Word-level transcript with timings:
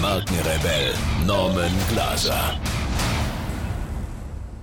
Markenrebell 0.00 0.94
Norman 1.26 1.70
Glaser. 1.92 2.58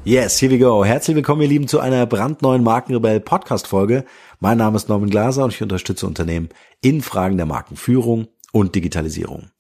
Yes, 0.04 0.42
here 0.42 0.52
we 0.52 0.58
go. 0.58 0.84
Herzlich 0.84 1.16
willkommen, 1.16 1.44
ihr 1.44 1.48
Lieben, 1.48 1.68
zu 1.68 1.80
einer 1.80 2.08
brandneuen 2.08 2.64
Markenrebell 2.64 3.20
Podcast 3.20 3.68
Folge. 3.68 4.04
Mein 4.40 4.58
Name 4.58 4.78
ist 4.78 4.90
Norman 4.90 5.12
Glaser 5.12 5.44
und 5.44 5.54
ich 5.54 5.62
unterstütze 5.62 6.08
Unternehmen 6.08 6.50
in 6.82 7.04
Fragen 7.04 7.38
der 7.38 7.46
Markenführung 7.46 8.30
und 8.52 8.74
Digitalisierung. 8.74 9.52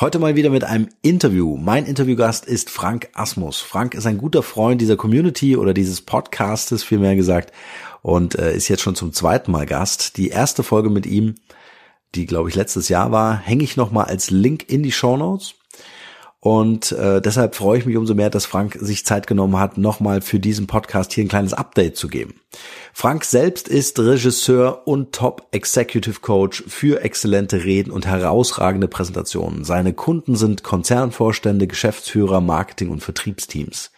Heute 0.00 0.18
mal 0.18 0.34
wieder 0.34 0.50
mit 0.50 0.64
einem 0.64 0.88
Interview. 1.02 1.56
Mein 1.56 1.86
Interviewgast 1.86 2.44
ist 2.44 2.68
Frank 2.68 3.10
Asmus. 3.12 3.60
Frank 3.60 3.94
ist 3.94 4.06
ein 4.06 4.18
guter 4.18 4.42
Freund 4.42 4.80
dieser 4.80 4.96
Community 4.96 5.56
oder 5.56 5.74
dieses 5.74 6.00
Podcastes, 6.00 6.82
vielmehr 6.82 7.14
gesagt, 7.14 7.52
und 8.02 8.34
äh, 8.36 8.56
ist 8.56 8.66
jetzt 8.66 8.82
schon 8.82 8.96
zum 8.96 9.12
zweiten 9.12 9.52
Mal 9.52 9.66
Gast. 9.66 10.16
Die 10.16 10.30
erste 10.30 10.64
Folge 10.64 10.90
mit 10.90 11.06
ihm, 11.06 11.36
die 12.14 12.26
glaube 12.26 12.48
ich 12.48 12.54
letztes 12.54 12.88
Jahr 12.88 13.12
war, 13.12 13.36
hänge 13.36 13.64
ich 13.64 13.76
nochmal 13.76 14.06
als 14.06 14.30
Link 14.30 14.68
in 14.68 14.82
die 14.82 14.92
Show 14.92 15.16
Notes. 15.16 15.54
Und 16.44 16.92
äh, 16.92 17.22
deshalb 17.22 17.54
freue 17.54 17.78
ich 17.78 17.86
mich 17.86 17.96
umso 17.96 18.14
mehr, 18.14 18.28
dass 18.28 18.44
Frank 18.44 18.76
sich 18.78 19.06
Zeit 19.06 19.26
genommen 19.26 19.58
hat, 19.58 19.78
nochmal 19.78 20.20
für 20.20 20.38
diesen 20.38 20.66
Podcast 20.66 21.14
hier 21.14 21.24
ein 21.24 21.28
kleines 21.28 21.54
Update 21.54 21.96
zu 21.96 22.06
geben. 22.06 22.34
Frank 22.92 23.24
selbst 23.24 23.66
ist 23.66 23.98
Regisseur 23.98 24.86
und 24.86 25.12
Top 25.12 25.48
Executive 25.52 26.20
Coach 26.20 26.62
für 26.66 27.02
exzellente 27.02 27.64
Reden 27.64 27.90
und 27.90 28.04
herausragende 28.06 28.88
Präsentationen. 28.88 29.64
Seine 29.64 29.94
Kunden 29.94 30.36
sind 30.36 30.62
Konzernvorstände, 30.62 31.66
Geschäftsführer, 31.66 32.42
Marketing 32.42 32.90
und 32.90 33.02
Vertriebsteams. 33.02 33.90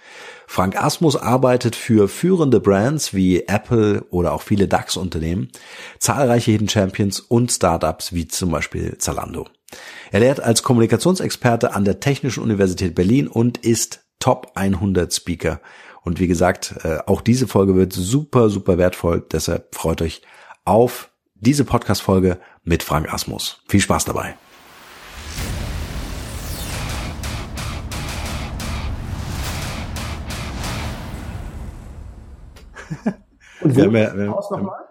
Frank 0.47 0.81
Asmus 0.81 1.17
arbeitet 1.17 1.75
für 1.75 2.09
führende 2.09 2.61
Brands 2.61 3.13
wie 3.13 3.43
Apple 3.47 4.05
oder 4.11 4.33
auch 4.33 4.43
viele 4.43 4.69
DAX-Unternehmen, 4.69 5.51
zahlreiche 5.99 6.53
Hidden 6.53 6.69
Champions 6.69 7.21
und 7.21 7.51
Startups 7.51 8.13
wie 8.13 8.29
zum 8.29 8.53
Beispiel 8.53 8.97
Zalando. 8.99 9.49
Er 10.13 10.21
lehrt 10.21 10.41
als 10.41 10.63
Kommunikationsexperte 10.63 11.75
an 11.75 11.85
der 11.85 12.01
Technischen 12.01 12.43
Universität 12.43 12.95
Berlin 12.95 13.27
und 13.27 13.59
ist 13.59 14.05
Top 14.21 14.53
100 14.55 15.13
Speaker. 15.13 15.61
Und 16.03 16.21
wie 16.21 16.29
gesagt, 16.29 16.77
äh, 16.85 16.99
auch 17.07 17.21
diese 17.21 17.49
Folge 17.49 17.75
wird 17.75 17.93
super, 17.93 18.49
super 18.49 18.79
wertvoll. 18.79 19.27
Deshalb 19.33 19.75
freut 19.75 20.01
euch 20.03 20.23
auf 20.65 21.11
diese 21.35 21.65
Podcast-Folge 21.65 22.39
mit 22.63 22.83
Frank 22.83 23.13
Asmus. 23.13 23.63
Viel 23.69 23.81
Spaß 23.81 24.05
dabei. 24.05 24.37
Und 33.61 33.77
wo 33.77 33.93
wir, 33.93 34.17
wir, 34.17 34.31
Haus 34.31 34.51
nochmal? 34.51 34.85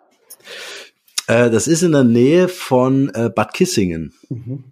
Äh, 1.27 1.49
das 1.49 1.67
ist 1.67 1.81
in 1.81 1.91
der 1.91 2.03
Nähe 2.03 2.47
von 2.47 3.09
äh, 3.13 3.29
Bad 3.29 3.53
Kissingen. 3.53 4.13
Mhm. 4.29 4.63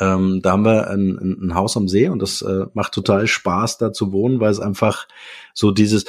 Ähm, 0.00 0.40
da 0.42 0.52
haben 0.52 0.64
wir 0.64 0.88
ein, 0.88 1.18
ein, 1.18 1.54
Haus 1.54 1.76
am 1.76 1.86
See 1.86 2.08
und 2.08 2.20
das 2.20 2.40
äh, 2.42 2.66
macht 2.72 2.92
total 2.92 3.26
Spaß, 3.26 3.78
da 3.78 3.92
zu 3.92 4.10
wohnen, 4.10 4.40
weil 4.40 4.50
es 4.50 4.60
einfach 4.60 5.06
so 5.52 5.70
dieses, 5.70 6.06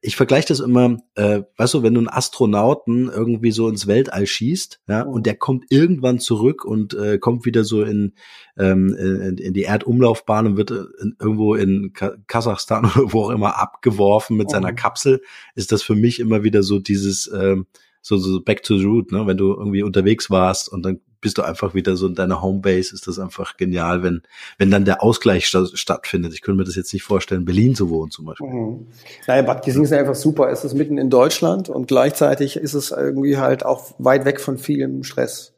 ich 0.00 0.16
vergleiche 0.16 0.48
das 0.48 0.60
immer, 0.60 0.98
äh, 1.14 1.42
weißt 1.56 1.74
du, 1.74 1.82
wenn 1.82 1.94
du 1.94 2.00
einen 2.00 2.08
Astronauten 2.08 3.08
irgendwie 3.08 3.50
so 3.50 3.68
ins 3.68 3.86
Weltall 3.86 4.26
schießt, 4.26 4.80
ja, 4.88 5.02
und 5.02 5.26
der 5.26 5.36
kommt 5.36 5.66
irgendwann 5.70 6.18
zurück 6.18 6.64
und 6.64 6.94
äh, 6.94 7.18
kommt 7.18 7.44
wieder 7.44 7.64
so 7.64 7.82
in, 7.82 8.14
ähm, 8.56 8.94
in, 8.94 9.38
in 9.38 9.54
die 9.54 9.62
Erdumlaufbahn 9.62 10.46
und 10.46 10.56
wird 10.56 10.70
in, 10.70 11.16
irgendwo 11.20 11.54
in 11.54 11.92
Kasachstan 12.26 12.84
oder 12.96 13.12
wo 13.12 13.24
auch 13.24 13.30
immer 13.30 13.58
abgeworfen 13.58 14.36
mit 14.36 14.50
seiner 14.50 14.72
Kapsel, 14.72 15.20
ist 15.54 15.72
das 15.72 15.82
für 15.82 15.94
mich 15.94 16.20
immer 16.20 16.42
wieder 16.42 16.62
so 16.62 16.78
dieses, 16.78 17.26
äh, 17.28 17.56
so, 18.00 18.16
so 18.16 18.40
back 18.40 18.62
to 18.62 18.78
the 18.78 18.84
root, 18.84 19.12
ne? 19.12 19.26
Wenn 19.26 19.36
du 19.36 19.52
irgendwie 19.52 19.82
unterwegs 19.82 20.30
warst 20.30 20.68
und 20.72 20.82
dann 20.82 21.00
bist 21.20 21.38
du 21.38 21.42
einfach 21.42 21.74
wieder 21.74 21.96
so 21.96 22.06
in 22.06 22.14
deiner 22.14 22.42
Homebase, 22.42 22.94
ist 22.94 23.06
das 23.06 23.18
einfach 23.18 23.56
genial, 23.56 24.02
wenn, 24.02 24.22
wenn 24.58 24.70
dann 24.70 24.84
der 24.84 25.02
Ausgleich 25.02 25.46
sta 25.46 25.66
stattfindet. 25.72 26.32
Ich 26.34 26.42
könnte 26.42 26.58
mir 26.58 26.64
das 26.64 26.76
jetzt 26.76 26.92
nicht 26.92 27.02
vorstellen, 27.02 27.44
Berlin 27.44 27.74
zu 27.74 27.90
wohnen 27.90 28.10
zum 28.10 28.26
Beispiel. 28.26 28.46
Mhm. 28.46 28.86
Naja, 29.26 29.42
Bad 29.42 29.64
Kissing 29.64 29.84
ist 29.84 29.92
einfach 29.92 30.14
super. 30.14 30.50
Es 30.50 30.64
ist 30.64 30.74
mitten 30.74 30.98
in 30.98 31.10
Deutschland 31.10 31.68
und 31.68 31.88
gleichzeitig 31.88 32.56
ist 32.56 32.74
es 32.74 32.90
irgendwie 32.90 33.36
halt 33.36 33.64
auch 33.64 33.94
weit 33.98 34.24
weg 34.24 34.40
von 34.40 34.58
vielem 34.58 35.04
Stress. 35.04 35.54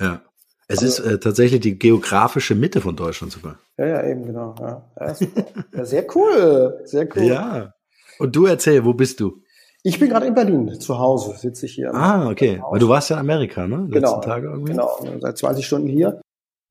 Ja. 0.00 0.22
Es 0.66 0.78
also, 0.78 1.02
ist 1.02 1.12
äh, 1.12 1.18
tatsächlich 1.18 1.60
die 1.60 1.78
geografische 1.78 2.54
Mitte 2.54 2.80
von 2.80 2.96
Deutschland 2.96 3.32
sogar. 3.32 3.58
Ja, 3.76 3.86
ja, 3.86 4.06
eben, 4.06 4.24
genau. 4.24 4.54
Ja, 4.58 4.82
ja, 4.98 5.16
ja 5.74 5.84
sehr 5.84 6.06
cool. 6.16 6.80
Sehr 6.84 7.06
cool. 7.14 7.24
Ja. 7.24 7.74
Und 8.18 8.34
du 8.34 8.46
erzähl, 8.46 8.84
wo 8.84 8.94
bist 8.94 9.20
du? 9.20 9.42
Ich 9.86 10.00
bin 10.00 10.08
gerade 10.08 10.24
in 10.24 10.34
Berlin, 10.34 10.80
zu 10.80 10.98
Hause 10.98 11.36
sitze 11.36 11.66
ich 11.66 11.74
hier. 11.74 11.94
Ah, 11.94 12.30
okay. 12.30 12.62
Weil 12.70 12.80
du 12.80 12.88
warst 12.88 13.10
ja 13.10 13.16
in 13.16 13.20
Amerika, 13.20 13.66
ne? 13.66 13.80
Letzten 13.80 13.90
genau, 13.90 14.20
Tage 14.20 14.46
irgendwie. 14.48 14.72
Genau, 14.72 14.98
seit 15.20 15.36
20 15.36 15.66
Stunden 15.66 15.88
hier. 15.88 16.22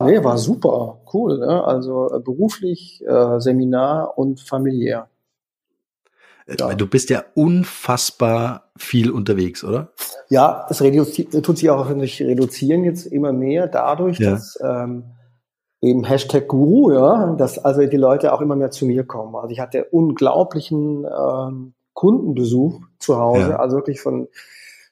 Nee, 0.04 0.24
war 0.24 0.40
super, 0.40 1.02
cool. 1.14 1.38
Ne? 1.38 1.64
Also 1.64 2.12
äh, 2.12 2.20
beruflich, 2.20 3.04
äh, 3.06 3.40
Seminar 3.40 4.18
und 4.18 4.42
familiär. 4.42 5.10
Äh, 6.48 6.56
ja. 6.60 6.74
Du 6.74 6.88
bist 6.88 7.12
ja 7.12 7.24
unfassbar 7.36 8.72
viel 8.78 9.12
unterwegs, 9.12 9.64
oder? 9.64 9.94
Ja, 10.30 10.66
es 10.72 10.80
tut 10.80 11.58
sich 11.60 11.70
auch 11.70 11.88
nicht 11.92 12.20
reduzieren 12.20 12.84
jetzt 12.84 13.06
immer 13.06 13.32
mehr 13.32 13.68
dadurch, 13.68 14.18
ja. 14.18 14.32
dass 14.32 14.58
ähm, 14.60 15.04
eben 15.82 16.04
Hashtag 16.04 16.48
Guru, 16.48 16.92
ja, 16.92 17.36
dass 17.36 17.60
also 17.60 17.86
die 17.86 17.96
Leute 17.96 18.34
auch 18.34 18.42
immer 18.42 18.56
mehr 18.56 18.72
zu 18.72 18.88
mir 18.88 19.04
kommen. 19.04 19.36
Also 19.36 19.50
ich 19.50 19.60
hatte 19.60 19.86
unglaublichen 19.92 21.06
ähm, 21.06 21.76
Kundenbesuch 21.94 22.82
zu 23.00 23.18
Hause, 23.18 23.52
ja. 23.52 23.56
also 23.58 23.78
wirklich 23.78 24.02
von 24.02 24.28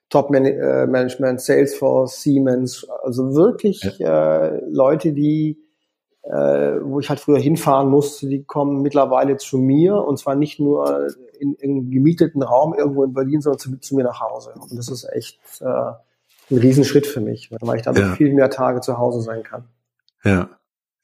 Top-Management, 0.09 1.39
äh, 1.39 1.41
Salesforce, 1.41 2.21
Siemens, 2.21 2.87
also 3.03 3.33
wirklich 3.33 3.81
ja. 3.97 4.47
äh, 4.47 4.61
Leute, 4.69 5.13
die, 5.13 5.57
äh, 6.23 6.31
wo 6.81 6.99
ich 6.99 7.09
halt 7.09 7.19
früher 7.19 7.39
hinfahren 7.39 7.89
musste, 7.89 8.27
die 8.27 8.43
kommen 8.43 8.81
mittlerweile 8.81 9.37
zu 9.37 9.57
mir 9.57 9.95
und 9.95 10.19
zwar 10.19 10.35
nicht 10.35 10.59
nur 10.59 11.07
in, 11.39 11.55
in 11.55 11.89
gemieteten 11.89 12.43
Raum 12.43 12.73
irgendwo 12.73 13.03
in 13.03 13.13
Berlin, 13.13 13.41
sondern 13.41 13.59
zu, 13.59 13.77
zu 13.79 13.95
mir 13.95 14.03
nach 14.03 14.19
Hause. 14.19 14.53
Und 14.59 14.77
das 14.77 14.89
ist 14.89 15.07
echt 15.11 15.39
äh, 15.61 15.65
ein 15.65 16.57
Riesenschritt 16.57 17.07
für 17.07 17.21
mich, 17.21 17.49
weil 17.61 17.77
ich 17.77 17.83
dann 17.83 17.95
ja. 17.95 18.13
viel 18.13 18.33
mehr 18.33 18.49
Tage 18.49 18.81
zu 18.81 18.97
Hause 18.97 19.21
sein 19.21 19.43
kann. 19.43 19.63
Ja. 20.23 20.49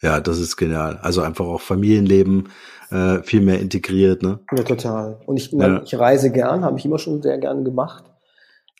Ja, 0.02 0.19
das 0.19 0.40
ist 0.40 0.58
genial. 0.58 1.00
Also 1.02 1.22
einfach 1.22 1.46
auch 1.46 1.62
Familienleben 1.62 2.50
äh, 2.91 3.19
viel 3.24 3.41
mehr 3.41 3.59
integriert, 3.59 4.22
ne? 4.22 4.40
Ja, 4.56 4.63
total. 4.63 5.19
Und 5.25 5.38
ich, 5.38 5.52
ja. 5.52 5.81
ich 5.81 5.97
reise 5.97 6.31
gern, 6.31 6.63
habe 6.63 6.78
ich 6.78 6.85
immer 6.85 7.00
schon 7.00 7.22
sehr 7.22 7.38
gern 7.38 7.66
gemacht. 7.66 8.06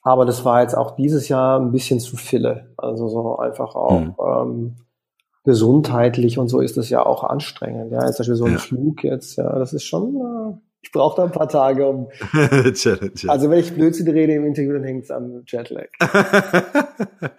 Aber 0.04 0.26
das 0.26 0.46
war 0.46 0.62
jetzt 0.62 0.78
auch 0.78 0.96
dieses 0.96 1.28
Jahr 1.28 1.60
ein 1.60 1.72
bisschen 1.72 2.00
zu 2.00 2.16
viele. 2.16 2.74
Also 2.78 3.10
so 3.10 3.38
einfach 3.38 3.76
auch 3.76 4.00
mhm. 4.00 4.16
ähm, 4.26 4.76
gesundheitlich 5.44 6.38
und 6.38 6.50
so 6.50 6.60
ist 6.60 6.78
das 6.78 6.90
ja 6.90 7.06
auch 7.06 7.24
anstrengend. 7.24 7.92
Ja, 7.92 8.06
jetzt 8.06 8.18
zum 8.18 8.24
Beispiel 8.24 8.36
so 8.36 8.46
ein 8.46 8.52
ja. 8.54 8.58
Flug 8.58 9.04
jetzt, 9.04 9.38
ja, 9.38 9.58
das 9.58 9.74
ist 9.74 9.84
schon 9.84 10.16
äh, 10.16 10.67
ich 10.88 10.94
brauche 10.94 11.18
da 11.18 11.25
ein 11.25 11.34
paar 11.34 11.50
Tage, 11.50 11.86
um. 11.86 12.08
Also 13.28 13.50
wenn 13.50 13.59
ich 13.59 13.74
Blödsinn 13.74 14.08
rede 14.08 14.34
im 14.34 14.46
Interview, 14.46 14.72
dann 14.72 14.86
hängt 14.86 15.03
es 15.03 15.12
am 15.12 15.44
Jetlag. 15.46 15.88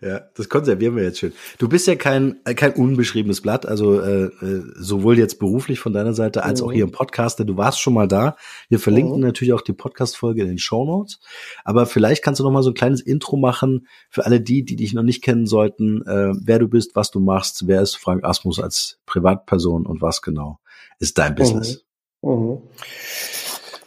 ja, 0.00 0.22
das 0.34 0.48
konservieren 0.48 0.96
wir 0.96 1.04
jetzt 1.04 1.20
schön. 1.20 1.32
Du 1.58 1.68
bist 1.68 1.86
ja 1.86 1.94
kein 1.94 2.40
kein 2.44 2.72
unbeschriebenes 2.72 3.42
Blatt, 3.42 3.64
also 3.64 4.00
äh, 4.00 4.24
äh 4.24 4.62
sowohl 4.74 5.18
jetzt 5.18 5.38
beruflich 5.38 5.78
von 5.78 5.92
deiner 5.92 6.14
Seite 6.14 6.42
als 6.42 6.60
mhm. 6.60 6.66
auch 6.66 6.72
hier 6.72 6.82
im 6.82 6.90
Podcast. 6.90 7.38
Du 7.38 7.56
warst 7.56 7.80
schon 7.80 7.94
mal 7.94 8.08
da. 8.08 8.34
Wir 8.68 8.80
verlinken 8.80 9.18
mhm. 9.18 9.22
natürlich 9.22 9.54
auch 9.54 9.62
die 9.62 9.72
Podcast-Folge 9.72 10.42
in 10.42 10.48
den 10.48 10.58
Show 10.58 10.84
Notes. 10.84 11.20
Aber 11.64 11.86
vielleicht 11.86 12.24
kannst 12.24 12.40
du 12.40 12.44
noch 12.44 12.50
mal 12.50 12.64
so 12.64 12.70
ein 12.70 12.74
kleines 12.74 13.02
Intro 13.02 13.36
machen 13.36 13.86
für 14.10 14.26
alle 14.26 14.40
die, 14.40 14.64
die 14.64 14.74
dich 14.74 14.94
noch 14.94 15.04
nicht 15.04 15.22
kennen 15.22 15.46
sollten, 15.46 16.02
äh, 16.06 16.32
wer 16.42 16.58
du 16.58 16.66
bist, 16.66 16.96
was 16.96 17.12
du 17.12 17.20
machst, 17.20 17.68
wer 17.68 17.82
ist 17.82 17.94
Frank 17.94 18.24
Asmus 18.24 18.58
als 18.58 18.98
Privatperson 19.06 19.86
und 19.86 20.02
was 20.02 20.22
genau 20.22 20.58
ist 20.98 21.18
dein 21.18 21.34
Business. 21.34 21.76
Mhm. 21.76 21.85
Mhm. 22.22 22.58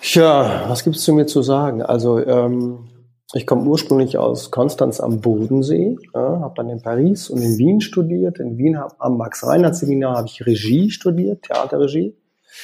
Tja, 0.02 0.66
was 0.68 0.84
gibt's 0.84 1.04
zu 1.04 1.14
mir 1.14 1.28
zu 1.28 1.42
sagen? 1.42 1.82
Also 1.82 2.20
ähm, 2.26 2.90
ich 3.34 3.46
komme 3.46 3.70
ursprünglich 3.70 4.18
aus 4.18 4.50
Konstanz 4.50 5.00
am 5.00 5.22
Bodensee, 5.22 5.98
ja, 6.16 6.40
habe 6.40 6.54
dann 6.56 6.70
in 6.70 6.82
Paris 6.82 7.30
und 7.30 7.42
in 7.42 7.58
Wien 7.60 7.82
studiert. 7.82 8.40
In 8.40 8.58
Wien 8.58 8.80
hab, 8.80 8.96
am 9.00 9.18
Max-Reinhardt-Seminar 9.18 10.18
habe 10.18 10.28
ich 10.28 10.46
Regie 10.46 10.90
studiert, 10.90 11.44
Theaterregie. 11.44 12.16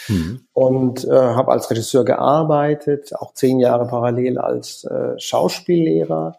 Mhm. 0.08 0.42
Und 0.54 1.06
äh, 1.06 1.12
habe 1.12 1.52
als 1.52 1.70
Regisseur 1.70 2.04
gearbeitet, 2.04 3.16
auch 3.16 3.34
zehn 3.34 3.60
Jahre 3.60 3.86
parallel 3.86 4.40
als 4.40 4.84
äh, 4.86 5.20
Schauspiellehrer. 5.20 6.38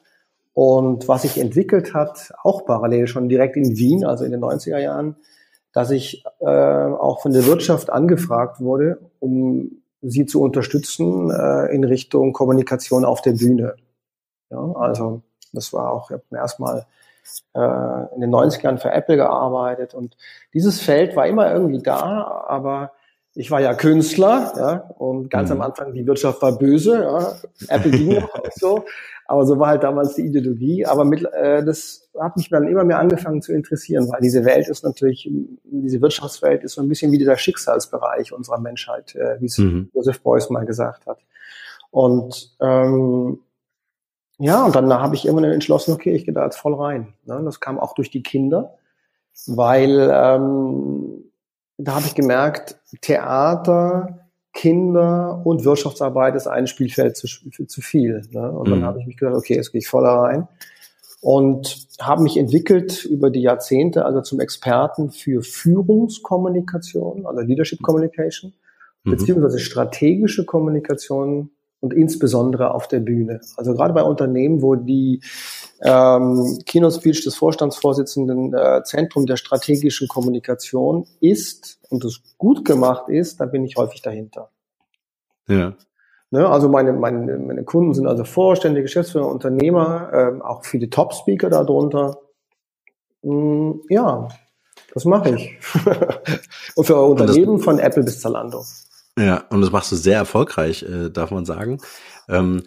Und 0.55 1.07
was 1.07 1.23
sich 1.23 1.39
entwickelt 1.39 1.95
hat, 1.95 2.33
auch 2.43 2.65
parallel 2.65 3.07
schon 3.07 3.29
direkt 3.29 3.57
in 3.57 3.77
Wien, 3.77 4.05
also 4.05 4.25
in 4.25 4.33
den 4.33 4.41
90er 4.41 4.79
Jahren, 4.79 5.17
dass 5.77 5.91
ich 5.91 6.25
äh, 6.39 6.47
auch 6.47 7.21
von 7.21 7.35
der 7.35 7.45
Wirtschaft 7.45 7.91
angefragt 7.91 8.61
wurde, 8.61 8.99
um 9.21 9.83
sie 10.01 10.25
zu 10.25 10.41
unterstützen 10.41 11.31
äh, 11.31 11.67
in 11.67 11.85
Richtung 11.85 12.33
Kommunikation 12.33 13.05
auf 13.05 13.21
der 13.21 13.33
Bühne. 13.33 13.75
Ja, 14.49 14.73
also 14.73 15.21
das 15.53 15.75
war 15.75 15.93
auch 15.93 16.11
erstmal 16.33 16.87
äh, 17.53 18.15
in 18.15 18.23
den 18.23 18.31
90ern 18.31 18.79
für 18.79 18.91
Apple 18.91 19.17
gearbeitet 19.17 19.93
und 19.93 20.17
dieses 20.55 20.81
Feld 20.81 21.15
war 21.15 21.27
immer 21.27 21.53
irgendwie 21.53 21.83
da, 21.83 22.47
aber 22.49 22.93
ich 23.37 23.51
war 23.51 23.61
ja 23.61 23.75
Künstler, 23.75 24.53
ja, 24.57 24.77
und 24.99 25.31
ganz 25.31 25.51
mhm. 25.51 25.57
am 25.57 25.63
Anfang 25.63 25.93
die 25.93 26.07
Wirtschaft 26.07 26.41
war 26.43 26.59
böse, 26.59 27.03
ja. 27.03 27.37
Apple 27.69 27.91
ging 27.91 28.15
noch 28.21 28.35
auch 28.35 28.51
so, 28.55 28.85
aber 29.27 29.45
so 29.45 29.59
war 29.59 29.69
halt 29.69 29.83
damals 29.83 30.15
die 30.15 30.23
Ideologie. 30.23 30.87
Aber 30.87 31.05
mit, 31.05 31.25
äh, 31.25 31.65
das 31.65 32.09
hat 32.19 32.37
mich 32.37 32.49
dann 32.49 32.67
immer 32.67 32.85
mehr 32.85 32.99
angefangen 32.99 33.43
zu 33.43 33.53
interessieren, 33.53 34.09
weil 34.11 34.21
diese 34.21 34.45
Welt 34.45 34.69
ist 34.69 34.85
natürlich, 34.85 35.31
diese 35.65 36.01
Wirtschaftswelt 36.01 36.65
ist 36.65 36.75
so 36.75 36.81
ein 36.81 36.89
bisschen 36.89 37.13
wie 37.13 37.19
dieser 37.19 37.37
Schicksalsbereich 37.37 38.33
unserer 38.33 38.59
Menschheit, 38.59 39.15
äh, 39.15 39.41
wie 39.41 39.47
es 39.47 39.59
mhm. 39.59 39.91
Joseph 39.93 40.23
Beuys 40.23 40.49
mal 40.49 40.65
gesagt 40.65 41.07
hat. 41.07 41.19
Und 41.91 42.57
ähm, 42.61 43.41
ja, 44.39 44.65
und 44.65 44.75
dann 44.75 44.93
habe 44.93 45.15
ich 45.15 45.27
irgendwann 45.27 45.51
entschlossen, 45.51 45.93
okay, 45.93 46.13
ich 46.15 46.25
gehe 46.25 46.35
da 46.35 46.45
jetzt 46.45 46.59
voll 46.59 46.75
rein. 46.75 47.15
Ne? 47.25 47.41
Das 47.45 47.61
kam 47.61 47.79
auch 47.79 47.95
durch 47.95 48.11
die 48.11 48.23
Kinder, 48.23 48.75
weil 49.47 50.11
ähm, 50.13 51.26
da 51.79 51.97
habe 51.97 52.07
ich 52.07 52.15
gemerkt, 52.15 52.77
Theater, 53.01 54.27
Kinder 54.53 55.43
und 55.45 55.65
Wirtschaftsarbeit 55.65 56.35
ist 56.35 56.47
ein 56.47 56.67
Spielfeld 56.67 57.17
zu, 57.17 57.29
zu 57.29 57.81
viel. 57.83 58.23
Ne? 58.31 58.51
Und 58.51 58.71
dann 58.71 58.81
mhm. 58.81 58.85
habe 58.85 59.01
ich 59.01 59.07
mich 59.07 59.17
gedacht, 59.17 59.37
okay, 59.37 59.55
jetzt 59.55 59.73
gehe 59.73 59.81
ich 59.81 59.89
voll 59.89 60.07
rein 60.07 60.49
und 61.21 61.89
habe 62.01 62.23
mich 62.23 62.37
entwickelt 62.37 63.05
über 63.05 63.31
die 63.31 63.43
Jahrzehnte, 63.43 64.05
also 64.05 64.21
zum 64.21 64.41
Experten 64.41 65.11
für 65.11 65.43
Führungskommunikation, 65.43 67.27
also 67.27 67.41
Leadership 67.41 67.83
Communication, 67.83 68.55
mhm. 69.05 69.11
beziehungsweise 69.11 69.59
strategische 69.59 70.45
Kommunikation 70.45 71.51
und 71.87 71.95
insbesondere 71.95 72.75
auf 72.75 72.89
der 72.89 72.99
Bühne. 72.99 73.41
Also 73.57 73.75
gerade 73.75 73.95
bei 73.95 74.03
Unternehmen, 74.03 74.61
wo 74.61 74.75
die 74.75 75.23
ähm, 75.83 76.59
Keynote 76.67 76.97
Speech 76.97 77.23
des 77.23 77.37
Vorstandsvorsitzenden 77.37 78.53
äh, 78.55 78.83
Zentrum 78.83 79.27
der 79.27 79.37
strategischen 79.37 80.09
Kommunikation 80.09 81.07
ist 81.21 81.79
und 81.89 82.05
es 82.05 82.23
gut 82.39 82.65
gemacht 82.65 83.09
ist, 83.09 83.41
da 83.41 83.47
bin 83.47 83.65
ich 83.65 83.77
häufig 83.77 84.03
dahinter. 84.03 84.51
Ja. 85.47 85.75
Ne, 86.33 86.49
also 86.49 86.69
meine, 86.69 86.93
meine, 86.93 87.39
meine 87.39 87.63
Kunden 87.63 87.95
sind 87.95 88.09
also 88.09 88.25
Vorstände, 88.25 88.83
Geschäftsführer, 88.83 89.29
Unternehmer, 89.29 90.11
ähm, 90.13 90.43
auch 90.43 90.65
viele 90.65 90.91
Top-Speaker 90.91 91.51
darunter. 91.51 92.19
Mm, 93.23 93.75
ja, 93.89 94.27
das 94.93 95.05
mache 95.05 95.37
ich. 95.37 95.57
und 96.75 96.85
für 96.85 97.01
Unternehmen 97.01 97.61
von 97.61 97.79
Apple 97.79 98.03
bis 98.03 98.19
Zalando. 98.21 98.65
Ja, 99.19 99.45
und 99.49 99.63
das 99.63 99.73
machst 99.73 99.91
du 99.93 99.97
sehr 99.97 100.19
erfolgreich, 100.19 100.83
äh, 100.83 101.11
darf 101.11 101.31
man 101.31 101.47
sagen. 101.47 101.79
Ähm, 102.29 102.65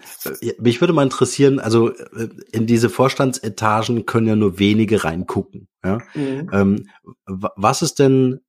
mich 0.57 0.81
würde 0.81 0.93
mal 0.93 1.03
interessieren, 1.03 1.59
also 1.59 1.89
äh, 1.89 2.29
in 2.51 2.65
diese 2.65 2.89
Vorstandsetagen 2.89 4.05
können 4.05 4.27
ja 4.27 4.35
nur 4.35 4.57
wenige 4.57 5.03
reingucken. 5.03 5.67
Ja? 5.83 5.99
Mhm. 6.15 6.49
Ähm, 6.51 6.89
was 7.25 7.81
ist 7.83 7.99
denn, 7.99 8.39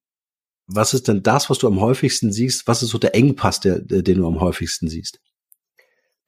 was 0.66 0.94
ist 0.94 1.08
denn 1.08 1.22
das, 1.22 1.50
was 1.50 1.58
du 1.58 1.66
am 1.66 1.80
häufigsten 1.80 2.32
siehst? 2.32 2.66
Was 2.66 2.82
ist 2.82 2.90
so 2.90 2.98
der 2.98 3.14
Engpass, 3.14 3.60
der, 3.60 3.80
der, 3.80 4.02
den 4.02 4.18
du 4.18 4.26
am 4.26 4.40
häufigsten 4.40 4.88
siehst? 4.88 5.20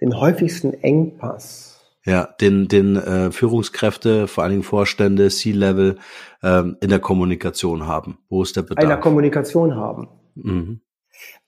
Den 0.00 0.18
häufigsten 0.18 0.74
Engpass. 0.74 1.80
Ja, 2.04 2.26
den, 2.40 2.66
den 2.66 2.96
äh, 2.96 3.30
Führungskräfte, 3.30 4.26
vor 4.26 4.42
allen 4.42 4.50
Dingen 4.50 4.62
Vorstände, 4.64 5.30
C-Level 5.30 5.98
ähm, 6.42 6.76
in 6.80 6.90
der 6.90 6.98
Kommunikation 6.98 7.86
haben. 7.86 8.18
Wo 8.28 8.42
ist 8.42 8.56
der 8.56 8.62
Bedarf? 8.62 8.82
In 8.82 8.88
der 8.88 8.98
Kommunikation 8.98 9.76
haben. 9.76 10.08
Mhm. 10.34 10.80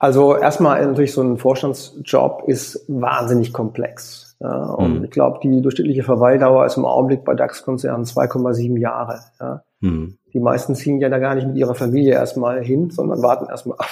Also 0.04 0.36
erstmal 0.36 0.84
natürlich 0.84 1.14
so 1.14 1.22
ein 1.22 1.38
Vorstandsjob 1.38 2.42
ist 2.46 2.84
wahnsinnig 2.88 3.54
komplex. 3.54 4.36
Ja, 4.38 4.66
und 4.66 4.98
mhm. 4.98 5.04
ich 5.04 5.10
glaube, 5.10 5.38
die 5.42 5.62
durchschnittliche 5.62 6.02
Verweildauer 6.02 6.66
ist 6.66 6.76
im 6.76 6.84
Augenblick 6.84 7.24
bei 7.24 7.32
DAX-Konzernen 7.32 8.04
2,7 8.04 8.78
Jahre. 8.78 9.20
Ja. 9.40 9.62
Mhm. 9.80 10.18
Die 10.34 10.40
meisten 10.40 10.74
ziehen 10.74 11.00
ja 11.00 11.08
da 11.08 11.18
gar 11.18 11.34
nicht 11.34 11.46
mit 11.46 11.56
ihrer 11.56 11.74
Familie 11.74 12.12
erstmal 12.12 12.62
hin, 12.62 12.90
sondern 12.90 13.22
warten 13.22 13.46
erstmal 13.48 13.78
ab. 13.78 13.88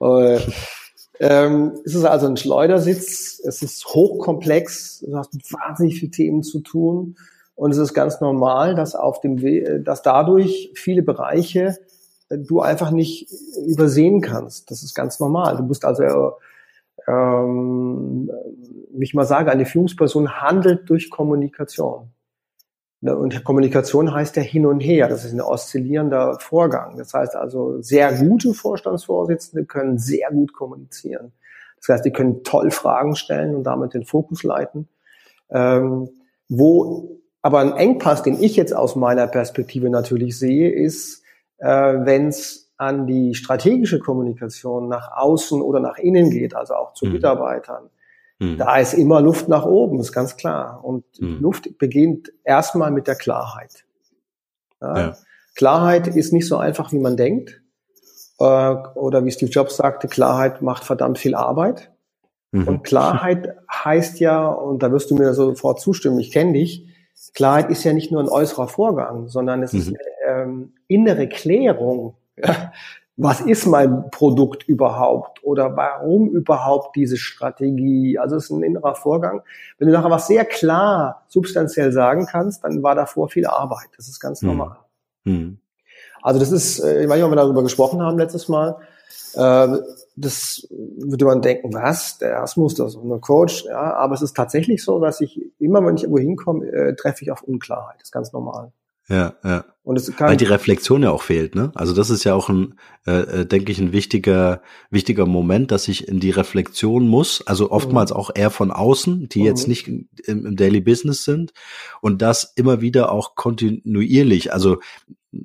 Äh, 0.00 0.38
ähm, 1.18 1.72
es 1.84 1.96
ist 1.96 2.04
also 2.04 2.28
ein 2.28 2.36
Schleudersitz, 2.36 3.40
es 3.44 3.60
ist 3.60 3.84
hochkomplex, 3.86 5.00
du 5.00 5.16
hast 5.16 5.34
mit 5.34 5.52
wahnsinnig 5.52 5.98
viel 5.98 6.12
Themen 6.12 6.44
zu 6.44 6.60
tun 6.60 7.16
und 7.56 7.72
es 7.72 7.78
ist 7.78 7.94
ganz 7.94 8.20
normal, 8.20 8.76
dass 8.76 8.94
auf 8.94 9.20
dem 9.20 9.42
We 9.42 9.80
dass 9.80 10.02
dadurch 10.02 10.70
viele 10.76 11.02
Bereiche 11.02 11.76
du 12.28 12.60
einfach 12.60 12.90
nicht 12.90 13.28
übersehen 13.66 14.20
kannst. 14.20 14.70
Das 14.70 14.82
ist 14.82 14.94
ganz 14.94 15.20
normal. 15.20 15.56
Du 15.56 15.62
musst 15.62 15.84
also, 15.84 16.32
ähm, 17.06 18.30
wie 18.92 19.04
ich 19.04 19.14
mal 19.14 19.24
sage, 19.24 19.50
eine 19.50 19.66
Führungsperson 19.66 20.40
handelt 20.40 20.88
durch 20.90 21.10
Kommunikation. 21.10 22.10
Ne, 23.00 23.16
und 23.16 23.44
Kommunikation 23.44 24.12
heißt 24.12 24.36
ja 24.36 24.42
hin 24.42 24.66
und 24.66 24.80
her. 24.80 25.08
Das 25.08 25.24
ist 25.24 25.32
ein 25.32 25.40
oszillierender 25.40 26.38
Vorgang. 26.40 26.96
Das 26.98 27.14
heißt 27.14 27.36
also, 27.36 27.80
sehr 27.80 28.12
gute 28.12 28.54
Vorstandsvorsitzende 28.54 29.66
können 29.66 29.98
sehr 29.98 30.30
gut 30.30 30.52
kommunizieren. 30.52 31.32
Das 31.78 31.88
heißt, 31.88 32.04
die 32.04 32.10
können 32.10 32.42
toll 32.42 32.72
Fragen 32.72 33.14
stellen 33.14 33.54
und 33.54 33.62
damit 33.64 33.94
den 33.94 34.04
Fokus 34.04 34.42
leiten. 34.42 34.88
Ähm, 35.50 36.08
wo 36.48 37.20
aber 37.40 37.60
ein 37.60 37.72
Engpass, 37.76 38.24
den 38.24 38.42
ich 38.42 38.56
jetzt 38.56 38.74
aus 38.74 38.96
meiner 38.96 39.28
Perspektive 39.28 39.88
natürlich 39.90 40.36
sehe, 40.38 40.70
ist, 40.70 41.17
äh, 41.58 41.66
wenn 41.68 42.28
es 42.28 42.70
an 42.76 43.06
die 43.06 43.34
strategische 43.34 43.98
Kommunikation 43.98 44.88
nach 44.88 45.10
außen 45.12 45.60
oder 45.60 45.80
nach 45.80 45.98
innen 45.98 46.30
geht, 46.30 46.54
also 46.54 46.74
auch 46.74 46.94
zu 46.94 47.06
mhm. 47.06 47.14
Mitarbeitern, 47.14 47.90
mhm. 48.38 48.56
da 48.56 48.78
ist 48.78 48.94
immer 48.94 49.20
Luft 49.20 49.48
nach 49.48 49.66
oben, 49.66 49.98
ist 50.00 50.12
ganz 50.12 50.36
klar. 50.36 50.80
Und 50.84 51.04
mhm. 51.20 51.40
Luft 51.40 51.78
beginnt 51.78 52.32
erstmal 52.44 52.90
mit 52.90 53.06
der 53.06 53.16
Klarheit. 53.16 53.84
Ja? 54.80 54.98
Ja. 54.98 55.16
Klarheit 55.56 56.06
ist 56.06 56.32
nicht 56.32 56.46
so 56.46 56.56
einfach, 56.56 56.92
wie 56.92 57.00
man 57.00 57.16
denkt. 57.16 57.60
Äh, 58.38 58.44
oder 58.44 59.24
wie 59.24 59.32
Steve 59.32 59.50
Jobs 59.50 59.76
sagte, 59.76 60.06
Klarheit 60.06 60.62
macht 60.62 60.84
verdammt 60.84 61.18
viel 61.18 61.34
Arbeit. 61.34 61.90
Mhm. 62.52 62.68
Und 62.68 62.84
Klarheit 62.84 63.56
heißt 63.84 64.20
ja, 64.20 64.46
und 64.46 64.84
da 64.84 64.92
wirst 64.92 65.10
du 65.10 65.16
mir 65.16 65.34
sofort 65.34 65.80
zustimmen, 65.80 66.20
ich 66.20 66.30
kenne 66.30 66.52
dich, 66.52 66.86
Klarheit 67.34 67.70
ist 67.70 67.82
ja 67.84 67.92
nicht 67.92 68.12
nur 68.12 68.22
ein 68.22 68.28
äußerer 68.28 68.68
Vorgang, 68.68 69.28
sondern 69.28 69.62
es 69.62 69.74
ist 69.74 69.88
mhm. 69.88 69.96
eine 69.96 70.17
ähm, 70.28 70.72
innere 70.86 71.28
Klärung. 71.28 72.14
Was 73.20 73.40
ist 73.40 73.66
mein 73.66 74.10
Produkt 74.12 74.68
überhaupt? 74.68 75.42
Oder 75.42 75.74
warum 75.74 76.28
überhaupt 76.28 76.94
diese 76.94 77.16
Strategie? 77.16 78.16
Also 78.16 78.36
es 78.36 78.44
ist 78.44 78.50
ein 78.50 78.62
innerer 78.62 78.94
Vorgang. 78.94 79.42
Wenn 79.76 79.88
du 79.88 79.92
nachher 79.92 80.10
was 80.10 80.28
sehr 80.28 80.44
klar, 80.44 81.24
substanziell 81.26 81.90
sagen 81.90 82.26
kannst, 82.26 82.62
dann 82.62 82.80
war 82.84 82.94
davor 82.94 83.28
viel 83.28 83.44
Arbeit. 83.44 83.88
Das 83.96 84.06
ist 84.06 84.20
ganz 84.20 84.40
mhm. 84.40 84.50
normal. 84.50 84.76
Mhm. 85.24 85.58
Also 86.22 86.38
das 86.38 86.52
ist, 86.52 86.78
äh, 86.78 87.02
ich 87.02 87.08
weiß 87.08 87.16
nicht, 87.16 87.24
ob 87.24 87.32
wir 87.32 87.36
darüber 87.36 87.64
gesprochen 87.64 88.00
haben 88.00 88.18
letztes 88.18 88.48
Mal. 88.48 88.76
Äh, 89.34 89.78
das 90.14 90.68
würde 90.70 91.24
man 91.24 91.42
denken, 91.42 91.72
was, 91.72 92.18
der 92.18 92.30
Erasmus, 92.30 92.74
das 92.74 92.94
ist 92.94 93.02
ein 93.02 93.20
Coach, 93.20 93.64
ja, 93.64 93.94
aber 93.94 94.14
es 94.14 94.22
ist 94.22 94.36
tatsächlich 94.36 94.84
so, 94.84 94.98
dass 95.00 95.20
ich 95.20 95.40
immer, 95.58 95.84
wenn 95.84 95.96
ich 95.96 96.02
irgendwo 96.02 96.20
hinkomme, 96.20 96.66
äh, 96.66 96.94
treffe 96.96 97.22
ich 97.22 97.30
auf 97.30 97.42
Unklarheit. 97.42 97.96
Das 97.98 98.08
ist 98.08 98.12
ganz 98.12 98.32
normal. 98.32 98.72
Ja, 99.08 99.34
ja. 99.42 99.64
Und 99.82 99.96
es 99.96 100.14
kann 100.14 100.28
Weil 100.28 100.36
die 100.36 100.44
Reflexion 100.44 101.02
ja 101.02 101.10
auch 101.10 101.22
fehlt, 101.22 101.54
ne? 101.54 101.72
Also 101.74 101.94
das 101.94 102.10
ist 102.10 102.22
ja 102.24 102.34
auch 102.34 102.50
ein, 102.50 102.74
äh, 103.06 103.40
äh, 103.40 103.46
denke 103.46 103.72
ich, 103.72 103.78
ein 103.78 103.90
wichtiger, 103.92 104.60
wichtiger 104.90 105.24
Moment, 105.24 105.70
dass 105.70 105.88
ich 105.88 106.06
in 106.06 106.20
die 106.20 106.30
Reflexion 106.30 107.08
muss. 107.08 107.46
Also 107.46 107.70
oftmals 107.70 108.10
mhm. 108.10 108.16
auch 108.18 108.30
eher 108.34 108.50
von 108.50 108.70
außen, 108.70 109.30
die 109.30 109.38
mhm. 109.40 109.44
jetzt 109.46 109.66
nicht 109.66 109.88
im, 109.88 110.08
im 110.26 110.56
Daily 110.56 110.82
Business 110.82 111.24
sind 111.24 111.54
und 112.02 112.20
das 112.20 112.52
immer 112.54 112.82
wieder 112.82 113.10
auch 113.10 113.34
kontinuierlich. 113.34 114.52
Also 114.52 114.78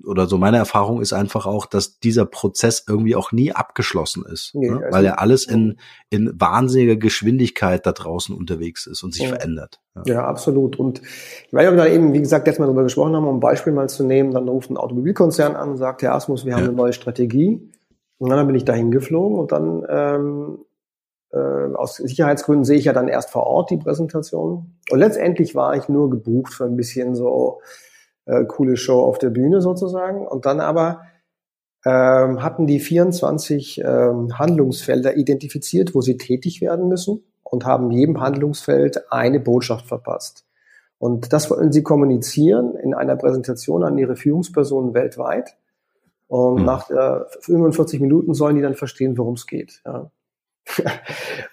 oder 0.05 0.27
so 0.27 0.37
meine 0.37 0.57
Erfahrung 0.57 1.01
ist 1.01 1.11
einfach 1.11 1.45
auch, 1.45 1.65
dass 1.65 1.99
dieser 1.99 2.25
Prozess 2.25 2.85
irgendwie 2.87 3.15
auch 3.15 3.31
nie 3.31 3.51
abgeschlossen 3.51 4.23
ist, 4.25 4.55
nee, 4.55 4.69
ne? 4.69 4.77
also 4.77 4.91
weil 4.91 5.03
ja 5.03 5.15
alles 5.15 5.45
in, 5.45 5.77
in 6.09 6.31
wahnsinniger 6.39 6.95
Geschwindigkeit 6.95 7.85
da 7.85 7.91
draußen 7.91 8.35
unterwegs 8.35 8.87
ist 8.87 9.03
und 9.03 9.13
sich 9.13 9.23
ja. 9.23 9.29
verändert. 9.29 9.81
Ja. 9.95 10.03
ja. 10.05 10.25
absolut. 10.25 10.79
Und 10.79 11.01
ich 11.01 11.53
weiß, 11.53 11.67
ob 11.67 11.73
wir 11.73 11.83
da 11.83 11.87
eben, 11.87 12.13
wie 12.13 12.21
gesagt, 12.21 12.47
letztes 12.47 12.59
Mal 12.59 12.67
darüber 12.67 12.83
gesprochen 12.83 13.15
haben, 13.15 13.27
um 13.27 13.37
ein 13.37 13.41
Beispiel 13.41 13.73
mal 13.73 13.89
zu 13.89 14.05
nehmen, 14.05 14.31
dann 14.31 14.47
ruft 14.47 14.69
ein 14.69 14.77
Automobilkonzern 14.77 15.55
an 15.55 15.71
und 15.71 15.77
sagt, 15.77 16.01
Herr 16.01 16.15
Asmus, 16.15 16.45
wir 16.45 16.55
haben 16.55 16.63
eine 16.63 16.73
neue 16.73 16.93
Strategie. 16.93 17.69
Und 18.19 18.29
dann 18.29 18.47
bin 18.47 18.55
ich 18.55 18.63
dahin 18.63 18.89
geflogen 18.89 19.37
und 19.37 19.51
dann 19.51 19.85
ähm, 19.89 20.59
äh, 21.33 21.73
aus 21.75 21.97
Sicherheitsgründen 21.97 22.63
sehe 22.63 22.77
ich 22.77 22.85
ja 22.85 22.93
dann 22.93 23.09
erst 23.09 23.31
vor 23.31 23.45
Ort 23.47 23.69
die 23.69 23.77
Präsentation. 23.77 24.77
Und 24.89 24.99
letztendlich 24.99 25.55
war 25.55 25.75
ich 25.75 25.89
nur 25.89 26.09
gebucht 26.09 26.53
für 26.53 26.63
ein 26.63 26.77
bisschen 26.77 27.15
so 27.15 27.59
äh, 28.25 28.45
coole 28.45 28.77
Show 28.77 29.01
auf 29.01 29.17
der 29.17 29.29
Bühne 29.29 29.61
sozusagen. 29.61 30.27
Und 30.27 30.45
dann 30.45 30.59
aber 30.59 31.01
ähm, 31.85 32.41
hatten 32.41 32.67
die 32.67 32.79
24 32.79 33.81
ähm, 33.83 34.39
Handlungsfelder 34.39 35.17
identifiziert, 35.17 35.93
wo 35.93 36.01
sie 36.01 36.17
tätig 36.17 36.61
werden 36.61 36.87
müssen 36.87 37.23
und 37.43 37.65
haben 37.65 37.91
jedem 37.91 38.21
Handlungsfeld 38.21 39.11
eine 39.11 39.39
Botschaft 39.39 39.85
verpasst. 39.85 40.45
Und 40.97 41.33
das 41.33 41.51
wollen 41.51 41.73
sie 41.73 41.83
kommunizieren 41.83 42.75
in 42.75 42.93
einer 42.93 43.17
Präsentation 43.17 43.83
an 43.83 43.97
ihre 43.97 44.15
Führungspersonen 44.15 44.93
weltweit. 44.93 45.57
Und 46.27 46.61
mhm. 46.61 46.65
nach 46.65 46.89
äh, 46.89 47.25
45 47.41 47.99
Minuten 47.99 48.33
sollen 48.33 48.55
die 48.55 48.61
dann 48.61 48.75
verstehen, 48.75 49.17
worum 49.17 49.33
es 49.33 49.45
geht. 49.45 49.81
Ja. 49.85 50.09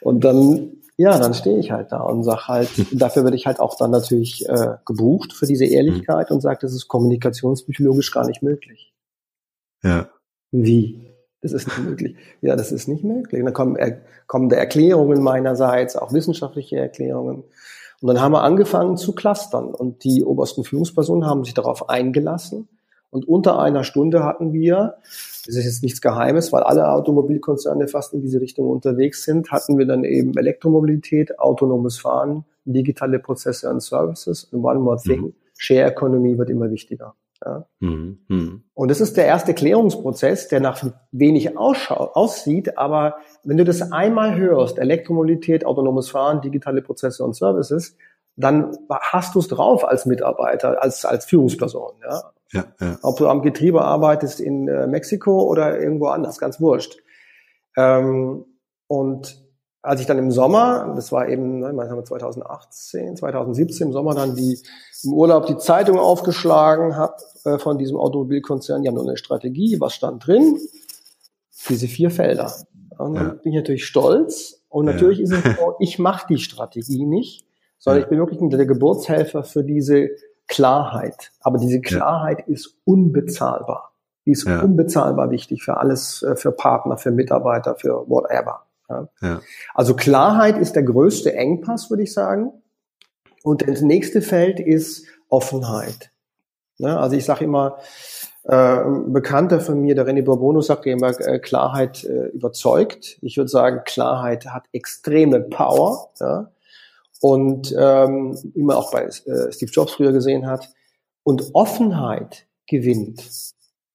und 0.00 0.22
dann, 0.22 0.79
ja, 1.00 1.18
dann 1.18 1.32
stehe 1.32 1.58
ich 1.58 1.70
halt 1.70 1.92
da 1.92 2.00
und 2.02 2.24
sag 2.24 2.46
halt, 2.46 2.68
dafür 2.92 3.24
werde 3.24 3.36
ich 3.36 3.46
halt 3.46 3.58
auch 3.58 3.74
dann 3.78 3.90
natürlich 3.90 4.46
äh, 4.46 4.76
gebucht 4.84 5.32
für 5.32 5.46
diese 5.46 5.64
Ehrlichkeit 5.64 6.28
mhm. 6.28 6.36
und 6.36 6.40
sage, 6.42 6.58
das 6.60 6.74
ist 6.74 6.88
kommunikationspsychologisch 6.88 8.12
gar 8.12 8.26
nicht 8.26 8.42
möglich. 8.42 8.92
Ja. 9.82 10.10
Wie? 10.50 11.10
Das 11.40 11.52
ist 11.52 11.68
nicht 11.68 11.78
möglich. 11.78 12.16
Ja, 12.42 12.54
das 12.54 12.70
ist 12.70 12.86
nicht 12.86 13.02
möglich. 13.02 13.42
dann 13.42 13.54
kommen, 13.54 13.76
er, 13.76 14.02
kommen 14.26 14.50
da 14.50 14.56
Erklärungen 14.56 15.22
meinerseits, 15.22 15.96
auch 15.96 16.12
wissenschaftliche 16.12 16.76
Erklärungen. 16.76 17.44
Und 18.02 18.06
dann 18.06 18.20
haben 18.20 18.32
wir 18.32 18.42
angefangen 18.42 18.98
zu 18.98 19.14
clustern. 19.14 19.74
Und 19.74 20.04
die 20.04 20.22
obersten 20.22 20.64
Führungspersonen 20.64 21.26
haben 21.26 21.44
sich 21.44 21.54
darauf 21.54 21.88
eingelassen. 21.88 22.68
Und 23.10 23.26
unter 23.26 23.58
einer 23.58 23.84
Stunde 23.84 24.24
hatten 24.24 24.52
wir, 24.52 24.96
das 25.46 25.56
ist 25.56 25.64
jetzt 25.64 25.82
nichts 25.82 26.00
Geheimes, 26.00 26.52
weil 26.52 26.62
alle 26.62 26.88
Automobilkonzerne 26.90 27.88
fast 27.88 28.14
in 28.14 28.20
diese 28.20 28.40
Richtung 28.40 28.68
unterwegs 28.68 29.24
sind, 29.24 29.50
hatten 29.50 29.78
wir 29.78 29.86
dann 29.86 30.04
eben 30.04 30.36
Elektromobilität, 30.36 31.38
autonomes 31.38 31.98
Fahren, 31.98 32.44
digitale 32.64 33.18
Prozesse 33.18 33.68
und 33.68 33.82
Services 33.82 34.44
und 34.44 34.64
one 34.64 34.78
more 34.78 34.98
thing. 34.98 35.20
Mhm. 35.20 35.34
Share 35.56 35.90
Economy 35.90 36.38
wird 36.38 36.50
immer 36.50 36.70
wichtiger. 36.70 37.14
Ja. 37.44 37.66
Mhm. 37.80 38.18
Mhm. 38.28 38.62
Und 38.74 38.90
das 38.90 39.00
ist 39.00 39.16
der 39.16 39.26
erste 39.26 39.54
Klärungsprozess, 39.54 40.48
der 40.48 40.60
nach 40.60 40.84
wenig 41.10 41.56
aussieht, 41.56 42.76
aber 42.78 43.16
wenn 43.44 43.56
du 43.56 43.64
das 43.64 43.92
einmal 43.92 44.36
hörst, 44.36 44.78
Elektromobilität, 44.78 45.64
autonomes 45.64 46.10
Fahren, 46.10 46.42
digitale 46.42 46.82
Prozesse 46.82 47.24
und 47.24 47.34
Services, 47.34 47.96
dann 48.36 48.76
hast 48.88 49.34
du 49.34 49.38
es 49.38 49.48
drauf 49.48 49.86
als 49.86 50.06
Mitarbeiter, 50.06 50.82
als, 50.82 51.04
als 51.04 51.24
Führungsperson. 51.24 51.92
Ja? 52.02 52.32
Ja, 52.52 52.64
ja. 52.80 52.98
Ob 53.02 53.18
du 53.18 53.28
am 53.28 53.42
Getriebe 53.42 53.82
arbeitest 53.82 54.40
in 54.40 54.68
äh, 54.68 54.86
Mexiko 54.86 55.42
oder 55.42 55.78
irgendwo 55.78 56.06
anders, 56.06 56.38
ganz 56.38 56.60
wurscht. 56.60 56.98
Ähm, 57.76 58.44
und 58.88 59.40
als 59.82 60.00
ich 60.00 60.06
dann 60.06 60.18
im 60.18 60.30
Sommer, 60.30 60.92
das 60.94 61.12
war 61.12 61.28
eben, 61.28 61.60
ne, 61.60 62.02
2018, 62.04 63.16
2017 63.16 63.86
im 63.88 63.92
Sommer 63.92 64.14
dann 64.14 64.34
die 64.34 64.58
im 65.04 65.12
Urlaub 65.12 65.46
die 65.46 65.56
Zeitung 65.56 65.98
aufgeschlagen 65.98 66.96
habe 66.96 67.14
äh, 67.44 67.58
von 67.58 67.78
diesem 67.78 67.96
Automobilkonzern, 67.96 68.82
die 68.82 68.88
haben 68.88 68.96
nur 68.96 69.08
eine 69.08 69.16
Strategie, 69.16 69.80
was 69.80 69.94
stand 69.94 70.26
drin? 70.26 70.58
Diese 71.68 71.86
vier 71.88 72.10
Felder. 72.10 72.52
Und 72.98 73.14
dann 73.14 73.26
ja. 73.26 73.32
bin 73.34 73.52
ich 73.52 73.58
natürlich 73.58 73.86
stolz. 73.86 74.62
Und 74.68 74.86
natürlich 74.86 75.18
ja. 75.18 75.24
ist 75.24 75.32
es 75.32 75.56
so, 75.56 75.74
ich 75.78 75.98
mache 75.98 76.26
die 76.28 76.38
Strategie 76.38 77.06
nicht, 77.06 77.46
sondern 77.78 78.00
ja. 78.00 78.04
ich 78.04 78.10
bin 78.10 78.18
wirklich 78.18 78.40
der 78.50 78.66
Geburtshelfer 78.66 79.42
für 79.42 79.64
diese 79.64 80.10
Klarheit. 80.50 81.30
Aber 81.40 81.58
diese 81.58 81.80
Klarheit 81.80 82.46
ist 82.48 82.76
unbezahlbar. 82.84 83.92
Die 84.26 84.32
ist 84.32 84.44
unbezahlbar 84.46 85.30
wichtig 85.30 85.62
für 85.62 85.78
alles, 85.78 86.22
äh, 86.22 86.36
für 86.36 86.52
Partner, 86.52 86.98
für 86.98 87.10
Mitarbeiter, 87.10 87.76
für 87.76 88.08
whatever. 88.08 88.66
Ja. 89.22 89.40
Also 89.72 89.94
Klarheit 89.94 90.58
ist 90.58 90.74
der 90.74 90.82
größte 90.82 91.32
Engpass, 91.32 91.90
würde 91.90 92.02
ich 92.02 92.12
sagen. 92.12 92.52
Und 93.44 93.66
das 93.66 93.80
nächste 93.80 94.20
Feld 94.20 94.58
ist 94.58 95.06
Offenheit. 95.28 96.10
Ne? 96.78 96.98
Also 96.98 97.16
ich 97.16 97.24
sage 97.24 97.44
immer, 97.44 97.78
äh, 98.42 98.54
ein 98.54 99.12
Bekannter 99.12 99.60
von 99.60 99.80
mir, 99.80 99.94
der 99.94 100.06
René 100.06 100.22
Bourbono, 100.22 100.60
sagt 100.60 100.86
immer, 100.86 101.18
äh, 101.20 101.38
Klarheit 101.38 102.02
überzeugt. 102.02 103.18
Ich 103.22 103.36
würde 103.36 103.48
sagen, 103.48 103.82
Klarheit 103.84 104.46
hat 104.46 104.64
extreme 104.72 105.40
Power. 105.40 106.10
Und 107.20 107.74
ähm, 107.78 108.36
immer 108.54 108.78
auch 108.78 108.90
bei 108.90 109.04
äh, 109.04 109.52
Steve 109.52 109.70
Jobs 109.70 109.92
früher 109.92 110.12
gesehen 110.12 110.46
hat. 110.46 110.72
Und 111.22 111.50
Offenheit 111.52 112.46
gewinnt. 112.66 113.22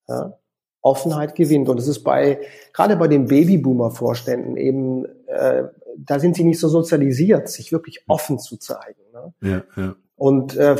Ja? 0.07 0.37
Offenheit 0.81 1.33
gewinnt. 1.33 1.67
Und 1.67 1.79
es 1.79 1.87
ist 1.87 2.03
bei, 2.03 2.39
gerade 2.71 2.95
bei 2.95 3.07
den 3.07 3.25
Babyboomer-Vorständen 3.25 4.55
eben, 4.55 5.05
äh, 5.27 5.63
da 5.97 6.19
sind 6.19 6.35
sie 6.35 6.43
nicht 6.43 6.59
so 6.59 6.69
sozialisiert, 6.69 7.49
sich 7.49 7.71
wirklich 7.71 8.03
offen 8.07 8.37
zu 8.37 8.57
zeigen. 8.57 9.01
Ne? 9.11 9.33
Ja, 9.41 9.63
ja. 9.81 9.95
Und 10.15 10.55
äh, 10.55 10.75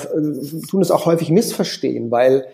tun 0.70 0.82
es 0.82 0.92
auch 0.92 1.06
häufig 1.06 1.30
missverstehen, 1.30 2.12
weil 2.12 2.48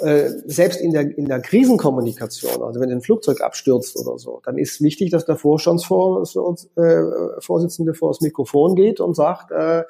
äh, 0.00 0.30
selbst 0.46 0.80
in 0.80 0.92
der, 0.92 1.16
in 1.16 1.26
der 1.26 1.40
Krisenkommunikation, 1.40 2.60
also 2.62 2.80
wenn 2.80 2.90
ein 2.90 3.00
Flugzeug 3.00 3.40
abstürzt 3.40 3.96
oder 3.96 4.18
so, 4.18 4.42
dann 4.44 4.58
ist 4.58 4.82
wichtig, 4.82 5.10
dass 5.10 5.24
der 5.24 5.36
Vorstandsvorsitzende 5.36 7.90
äh, 7.90 7.94
vor 7.94 8.10
das 8.10 8.20
Mikrofon 8.20 8.74
geht 8.74 8.98
und 9.00 9.14
sagt, 9.14 9.52
äh, 9.52 9.84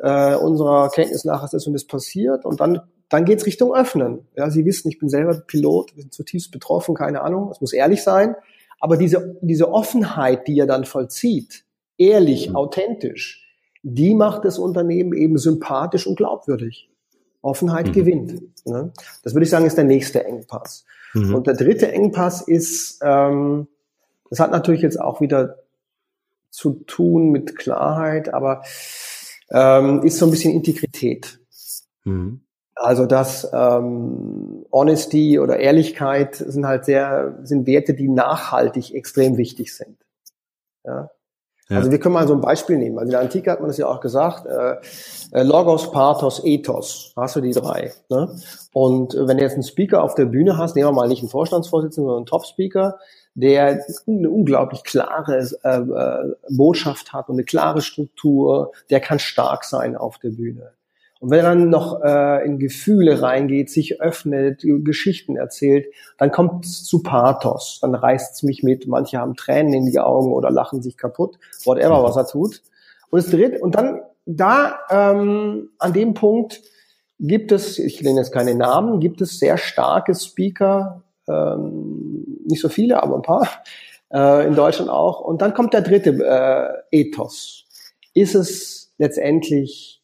äh, 0.00 0.36
unserer 0.36 0.90
Kenntnis 0.90 1.24
nach 1.24 1.44
ist 1.44 1.54
das 1.54 1.66
und 1.66 1.72
das 1.72 1.84
passiert 1.84 2.44
und 2.44 2.60
dann 2.60 2.82
dann 3.08 3.24
geht's 3.24 3.46
Richtung 3.46 3.74
Öffnen. 3.74 4.26
Ja, 4.36 4.50
Sie 4.50 4.66
wissen, 4.66 4.90
ich 4.90 4.98
bin 4.98 5.08
selber 5.08 5.34
Pilot, 5.46 5.96
wir 5.96 6.02
sind 6.02 6.12
zutiefst 6.12 6.50
betroffen, 6.50 6.94
keine 6.94 7.22
Ahnung, 7.22 7.50
es 7.50 7.60
muss 7.60 7.72
ehrlich 7.72 8.02
sein. 8.02 8.36
Aber 8.80 8.96
diese, 8.96 9.36
diese 9.40 9.72
Offenheit, 9.72 10.46
die 10.46 10.58
er 10.58 10.66
dann 10.66 10.84
vollzieht, 10.84 11.64
ehrlich, 11.96 12.50
mhm. 12.50 12.56
authentisch, 12.56 13.46
die 13.82 14.14
macht 14.14 14.44
das 14.44 14.58
Unternehmen 14.58 15.14
eben 15.14 15.38
sympathisch 15.38 16.06
und 16.06 16.16
glaubwürdig. 16.16 16.90
Offenheit 17.42 17.88
mhm. 17.88 17.92
gewinnt. 17.92 18.66
Ne? 18.66 18.92
Das 19.22 19.34
würde 19.34 19.44
ich 19.44 19.50
sagen, 19.50 19.66
ist 19.66 19.76
der 19.76 19.84
nächste 19.84 20.24
Engpass. 20.24 20.84
Mhm. 21.14 21.34
Und 21.34 21.46
der 21.46 21.54
dritte 21.54 21.90
Engpass 21.90 22.42
ist, 22.42 23.00
ähm, 23.02 23.68
das 24.30 24.40
hat 24.40 24.50
natürlich 24.50 24.82
jetzt 24.82 25.00
auch 25.00 25.20
wieder 25.20 25.56
zu 26.50 26.72
tun 26.86 27.30
mit 27.30 27.56
Klarheit, 27.56 28.32
aber 28.32 28.62
ähm, 29.50 30.02
ist 30.02 30.18
so 30.18 30.26
ein 30.26 30.30
bisschen 30.30 30.52
Integrität. 30.52 31.40
Mhm. 32.04 32.40
Also 32.74 33.06
das 33.06 33.48
ähm, 33.52 34.64
Honesty 34.70 35.38
oder 35.38 35.58
Ehrlichkeit 35.58 36.36
sind 36.36 36.66
halt 36.66 36.84
sehr, 36.84 37.38
sind 37.42 37.66
Werte, 37.66 37.94
die 37.94 38.08
nachhaltig 38.08 38.94
extrem 38.94 39.36
wichtig 39.36 39.74
sind. 39.74 39.98
Ja. 40.84 41.10
Also 41.76 41.90
wir 41.90 42.00
können 42.00 42.14
mal 42.14 42.26
so 42.26 42.34
ein 42.34 42.40
Beispiel 42.40 42.78
nehmen. 42.78 42.98
Also 42.98 43.08
in 43.08 43.12
der 43.12 43.20
Antike 43.20 43.50
hat 43.50 43.60
man 43.60 43.68
das 43.68 43.76
ja 43.76 43.86
auch 43.86 44.00
gesagt, 44.00 44.46
äh, 44.46 44.76
äh 45.32 45.42
Logos, 45.42 45.90
Pathos, 45.90 46.42
Ethos, 46.44 47.12
hast 47.14 47.36
du 47.36 47.40
die 47.42 47.52
drei. 47.52 47.92
Ne? 48.08 48.34
Und 48.72 49.14
wenn 49.14 49.36
du 49.36 49.42
jetzt 49.42 49.54
einen 49.54 49.62
Speaker 49.62 50.02
auf 50.02 50.14
der 50.14 50.24
Bühne 50.24 50.56
hast, 50.56 50.76
nehmen 50.76 50.88
wir 50.88 50.92
mal 50.92 51.08
nicht 51.08 51.20
einen 51.20 51.28
Vorstandsvorsitzenden, 51.28 52.06
sondern 52.06 52.20
einen 52.20 52.26
Top-Speaker, 52.26 52.98
der 53.34 53.84
eine 54.06 54.30
unglaublich 54.30 54.82
klare 54.82 55.46
äh, 55.62 55.78
äh, 55.78 56.34
Botschaft 56.48 57.12
hat 57.12 57.28
und 57.28 57.36
eine 57.36 57.44
klare 57.44 57.82
Struktur, 57.82 58.72
der 58.88 59.00
kann 59.00 59.18
stark 59.18 59.64
sein 59.64 59.94
auf 59.94 60.18
der 60.18 60.30
Bühne. 60.30 60.72
Und 61.20 61.30
wenn 61.30 61.40
er 61.40 61.54
dann 61.54 61.68
noch 61.68 62.00
äh, 62.02 62.44
in 62.44 62.58
Gefühle 62.58 63.22
reingeht, 63.22 63.70
sich 63.70 64.00
öffnet, 64.00 64.62
Geschichten 64.62 65.36
erzählt, 65.36 65.86
dann 66.16 66.30
kommt 66.30 66.64
es 66.64 66.84
zu 66.84 67.02
Pathos. 67.02 67.78
Dann 67.82 67.94
reißt 67.94 68.36
es 68.36 68.42
mich 68.44 68.62
mit. 68.62 68.86
Manche 68.86 69.18
haben 69.18 69.34
Tränen 69.34 69.72
in 69.72 69.86
die 69.86 69.98
Augen 69.98 70.32
oder 70.32 70.50
lachen 70.50 70.80
sich 70.80 70.96
kaputt, 70.96 71.38
whatever, 71.64 72.04
was 72.04 72.16
er 72.16 72.26
tut. 72.26 72.62
Und 73.10 73.18
es 73.18 73.30
dreht, 73.30 73.60
und 73.60 73.74
dann 73.74 74.00
da 74.26 74.78
ähm, 74.90 75.70
an 75.78 75.92
dem 75.92 76.14
Punkt 76.14 76.60
gibt 77.18 77.50
es, 77.50 77.78
ich 77.78 78.02
nenne 78.02 78.20
jetzt 78.20 78.32
keine 78.32 78.54
Namen, 78.54 79.00
gibt 79.00 79.20
es 79.20 79.38
sehr 79.38 79.56
starke 79.56 80.14
Speaker, 80.14 81.02
ähm, 81.26 82.38
nicht 82.46 82.60
so 82.60 82.68
viele, 82.68 83.02
aber 83.02 83.16
ein 83.16 83.22
paar, 83.22 83.48
äh, 84.12 84.46
in 84.46 84.54
Deutschland 84.54 84.90
auch. 84.90 85.20
Und 85.20 85.42
dann 85.42 85.54
kommt 85.54 85.74
der 85.74 85.80
dritte 85.80 86.10
äh, 86.10 87.00
Ethos. 87.00 87.64
Ist 88.14 88.34
es 88.34 88.92
letztendlich 88.98 89.97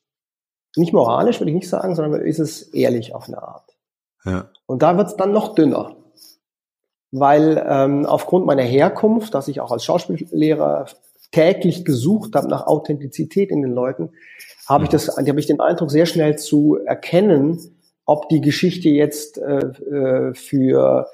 nicht 0.76 0.92
moralisch, 0.92 1.40
würde 1.40 1.50
ich 1.50 1.56
nicht 1.56 1.68
sagen, 1.68 1.94
sondern 1.94 2.20
ist 2.20 2.38
es 2.38 2.62
ehrlich 2.62 3.14
auf 3.14 3.28
eine 3.28 3.42
Art. 3.42 3.76
Ja. 4.24 4.50
Und 4.66 4.82
da 4.82 4.96
wird 4.96 5.08
es 5.08 5.16
dann 5.16 5.32
noch 5.32 5.54
dünner. 5.54 5.96
Weil 7.10 7.64
ähm, 7.68 8.06
aufgrund 8.06 8.46
meiner 8.46 8.62
Herkunft, 8.62 9.34
dass 9.34 9.48
ich 9.48 9.60
auch 9.60 9.70
als 9.70 9.84
Schauspiellehrer 9.84 10.86
täglich 11.30 11.84
gesucht 11.84 12.34
habe 12.34 12.48
nach 12.48 12.66
Authentizität 12.66 13.50
in 13.50 13.62
den 13.62 13.72
Leuten, 13.72 14.10
habe 14.66 14.84
ich 14.84 14.90
das, 14.90 15.16
habe 15.16 15.38
ich 15.38 15.46
den 15.46 15.60
Eindruck, 15.60 15.90
sehr 15.90 16.06
schnell 16.06 16.36
zu 16.36 16.78
erkennen, 16.84 17.58
ob 18.04 18.28
die 18.28 18.40
Geschichte 18.40 18.88
jetzt 18.88 19.38
äh, 19.38 19.58
äh 19.58 20.34
für 20.34 21.06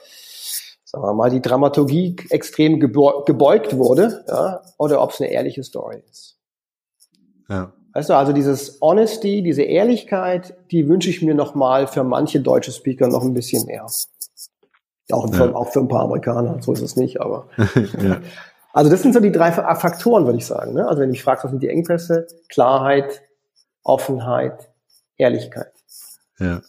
sagen 0.90 1.04
wir 1.04 1.14
mal, 1.14 1.30
die 1.30 1.40
Dramaturgie 1.40 2.16
extrem 2.30 2.80
gebeugt 2.80 3.76
wurde, 3.76 4.24
ja, 4.26 4.60
oder 4.76 5.00
ob 5.00 5.12
es 5.12 5.20
eine 5.20 5.30
ehrliche 5.30 5.62
Story 5.62 6.02
ist. 6.10 6.36
Ja. 7.48 7.72
Weißt 7.92 8.08
du, 8.08 8.14
also 8.14 8.32
dieses 8.32 8.80
Honesty, 8.80 9.42
diese 9.42 9.62
Ehrlichkeit, 9.62 10.54
die 10.70 10.88
wünsche 10.88 11.10
ich 11.10 11.22
mir 11.22 11.34
nochmal 11.34 11.86
für 11.86 12.04
manche 12.04 12.40
deutsche 12.40 12.72
Speaker 12.72 13.08
noch 13.08 13.22
ein 13.22 13.34
bisschen 13.34 13.66
mehr. 13.66 13.86
Auch, 15.10 15.34
für, 15.34 15.56
auch 15.56 15.72
für 15.72 15.80
ein 15.80 15.88
paar 15.88 16.02
Amerikaner, 16.02 16.62
so 16.62 16.72
ist 16.72 16.82
es 16.82 16.94
nicht, 16.96 17.20
aber. 17.20 17.48
ja. 18.02 18.20
Also 18.72 18.90
das 18.90 19.02
sind 19.02 19.12
so 19.12 19.20
die 19.20 19.32
drei 19.32 19.50
Faktoren, 19.50 20.24
würde 20.24 20.38
ich 20.38 20.46
sagen. 20.46 20.74
Ne? 20.74 20.86
Also 20.86 21.00
wenn 21.00 21.08
du 21.08 21.12
mich 21.12 21.24
fragst, 21.24 21.42
was 21.42 21.50
sind 21.50 21.62
die 21.62 21.68
Engpässe? 21.68 22.28
Klarheit, 22.48 23.22
Offenheit, 23.82 24.70
Ehrlichkeit. 25.16 25.72
Ja. 26.38 26.62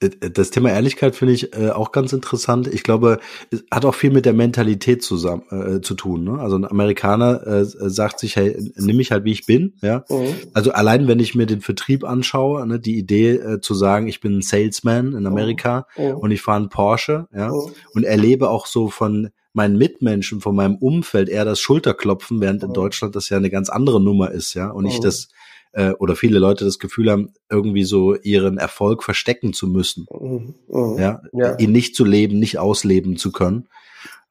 Äh, 0.00 0.30
das 0.30 0.50
Thema 0.50 0.70
Ehrlichkeit 0.70 1.16
finde 1.16 1.34
ich 1.34 1.54
äh, 1.56 1.70
auch 1.70 1.92
ganz 1.92 2.12
interessant. 2.12 2.68
Ich 2.68 2.82
glaube, 2.82 3.18
es 3.50 3.64
hat 3.70 3.84
auch 3.84 3.94
viel 3.94 4.10
mit 4.10 4.26
der 4.26 4.32
Mentalität 4.32 5.02
zusammen 5.02 5.42
äh, 5.50 5.80
zu 5.80 5.94
tun. 5.94 6.24
Ne? 6.24 6.38
Also 6.38 6.56
ein 6.56 6.64
Amerikaner 6.64 7.46
äh, 7.46 7.64
sagt 7.64 8.20
sich, 8.20 8.36
hey, 8.36 8.56
nimm 8.76 8.96
mich 8.96 9.10
halt 9.10 9.24
wie 9.24 9.32
ich 9.32 9.46
bin. 9.46 9.74
Ja. 9.82 10.04
Mhm. 10.08 10.34
Also 10.54 10.72
allein 10.72 11.08
wenn 11.08 11.20
ich 11.20 11.34
mir 11.34 11.46
den 11.46 11.60
Vertrieb 11.60 12.04
anschaue, 12.04 12.66
ne, 12.66 12.78
die 12.78 12.98
Idee 12.98 13.32
äh, 13.32 13.60
zu 13.60 13.74
sagen, 13.74 14.08
ich 14.08 14.20
bin 14.20 14.38
ein 14.38 14.42
Salesman 14.42 15.14
in 15.14 15.26
Amerika 15.26 15.86
mhm. 15.96 16.16
und 16.16 16.30
ich 16.30 16.42
fahre 16.42 16.58
einen 16.58 16.68
Porsche, 16.68 17.26
ja, 17.34 17.48
mhm. 17.48 17.72
und 17.94 18.04
erlebe 18.04 18.50
auch 18.50 18.66
so 18.66 18.88
von 18.88 19.30
meinen 19.52 19.78
Mitmenschen, 19.78 20.42
von 20.42 20.54
meinem 20.54 20.76
Umfeld 20.76 21.30
eher 21.30 21.46
das 21.46 21.60
Schulterklopfen, 21.60 22.40
während 22.42 22.62
in 22.62 22.74
Deutschland 22.74 23.16
das 23.16 23.30
ja 23.30 23.38
eine 23.38 23.48
ganz 23.48 23.70
andere 23.70 24.02
Nummer 24.02 24.30
ist, 24.30 24.52
ja, 24.52 24.70
und 24.70 24.84
ich 24.84 25.00
das 25.00 25.28
äh, 25.76 25.92
oder 25.92 26.16
viele 26.16 26.38
Leute 26.38 26.64
das 26.64 26.78
Gefühl 26.78 27.10
haben, 27.10 27.32
irgendwie 27.50 27.84
so 27.84 28.14
ihren 28.14 28.56
Erfolg 28.56 29.04
verstecken 29.04 29.52
zu 29.52 29.68
müssen. 29.68 30.06
Mhm. 30.10 30.54
Mhm. 30.68 30.98
Ja? 30.98 31.22
ja, 31.32 31.56
ihn 31.58 31.70
nicht 31.70 31.94
zu 31.94 32.04
leben, 32.04 32.38
nicht 32.38 32.58
ausleben 32.58 33.16
zu 33.18 33.30
können. 33.30 33.68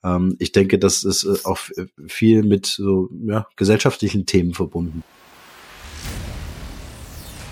Ähm, 0.03 0.35
ich 0.39 0.51
denke, 0.51 0.79
das 0.79 1.03
ist 1.03 1.23
äh, 1.23 1.35
auch 1.43 1.59
viel 2.07 2.43
mit 2.43 2.65
so 2.65 3.09
ja, 3.25 3.47
gesellschaftlichen 3.55 4.25
Themen 4.25 4.55
verbunden. 4.55 5.03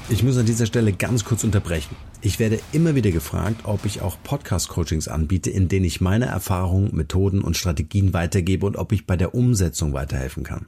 Ich 0.09 0.23
muss 0.23 0.37
an 0.37 0.45
dieser 0.45 0.65
Stelle 0.65 0.91
ganz 0.91 1.23
kurz 1.23 1.43
unterbrechen. 1.43 1.95
Ich 2.21 2.39
werde 2.39 2.59
immer 2.71 2.95
wieder 2.95 3.11
gefragt, 3.11 3.61
ob 3.63 3.85
ich 3.85 4.01
auch 4.01 4.17
Podcast-Coachings 4.23 5.07
anbiete, 5.07 5.49
in 5.49 5.69
denen 5.69 5.85
ich 5.85 6.01
meine 6.01 6.25
Erfahrungen, 6.25 6.95
Methoden 6.95 7.41
und 7.41 7.57
Strategien 7.57 8.11
weitergebe 8.11 8.65
und 8.65 8.75
ob 8.75 8.91
ich 8.91 9.05
bei 9.05 9.17
der 9.17 9.33
Umsetzung 9.33 9.93
weiterhelfen 9.93 10.43
kann. 10.43 10.67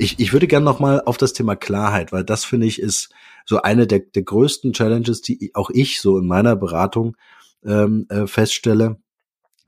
Ich, 0.00 0.18
ich 0.18 0.32
würde 0.32 0.46
gerne 0.46 0.64
noch 0.64 0.80
mal 0.80 1.02
auf 1.04 1.18
das 1.18 1.34
Thema 1.34 1.56
Klarheit, 1.56 2.10
weil 2.10 2.24
das 2.24 2.46
finde 2.46 2.66
ich 2.66 2.80
ist 2.80 3.10
so 3.44 3.60
eine 3.60 3.86
der, 3.86 3.98
der 3.98 4.22
größten 4.22 4.72
Challenges, 4.72 5.20
die 5.20 5.50
auch 5.54 5.68
ich 5.68 6.00
so 6.00 6.16
in 6.16 6.26
meiner 6.26 6.56
Beratung 6.56 7.18
ähm, 7.66 8.06
äh, 8.08 8.26
feststelle, 8.26 8.96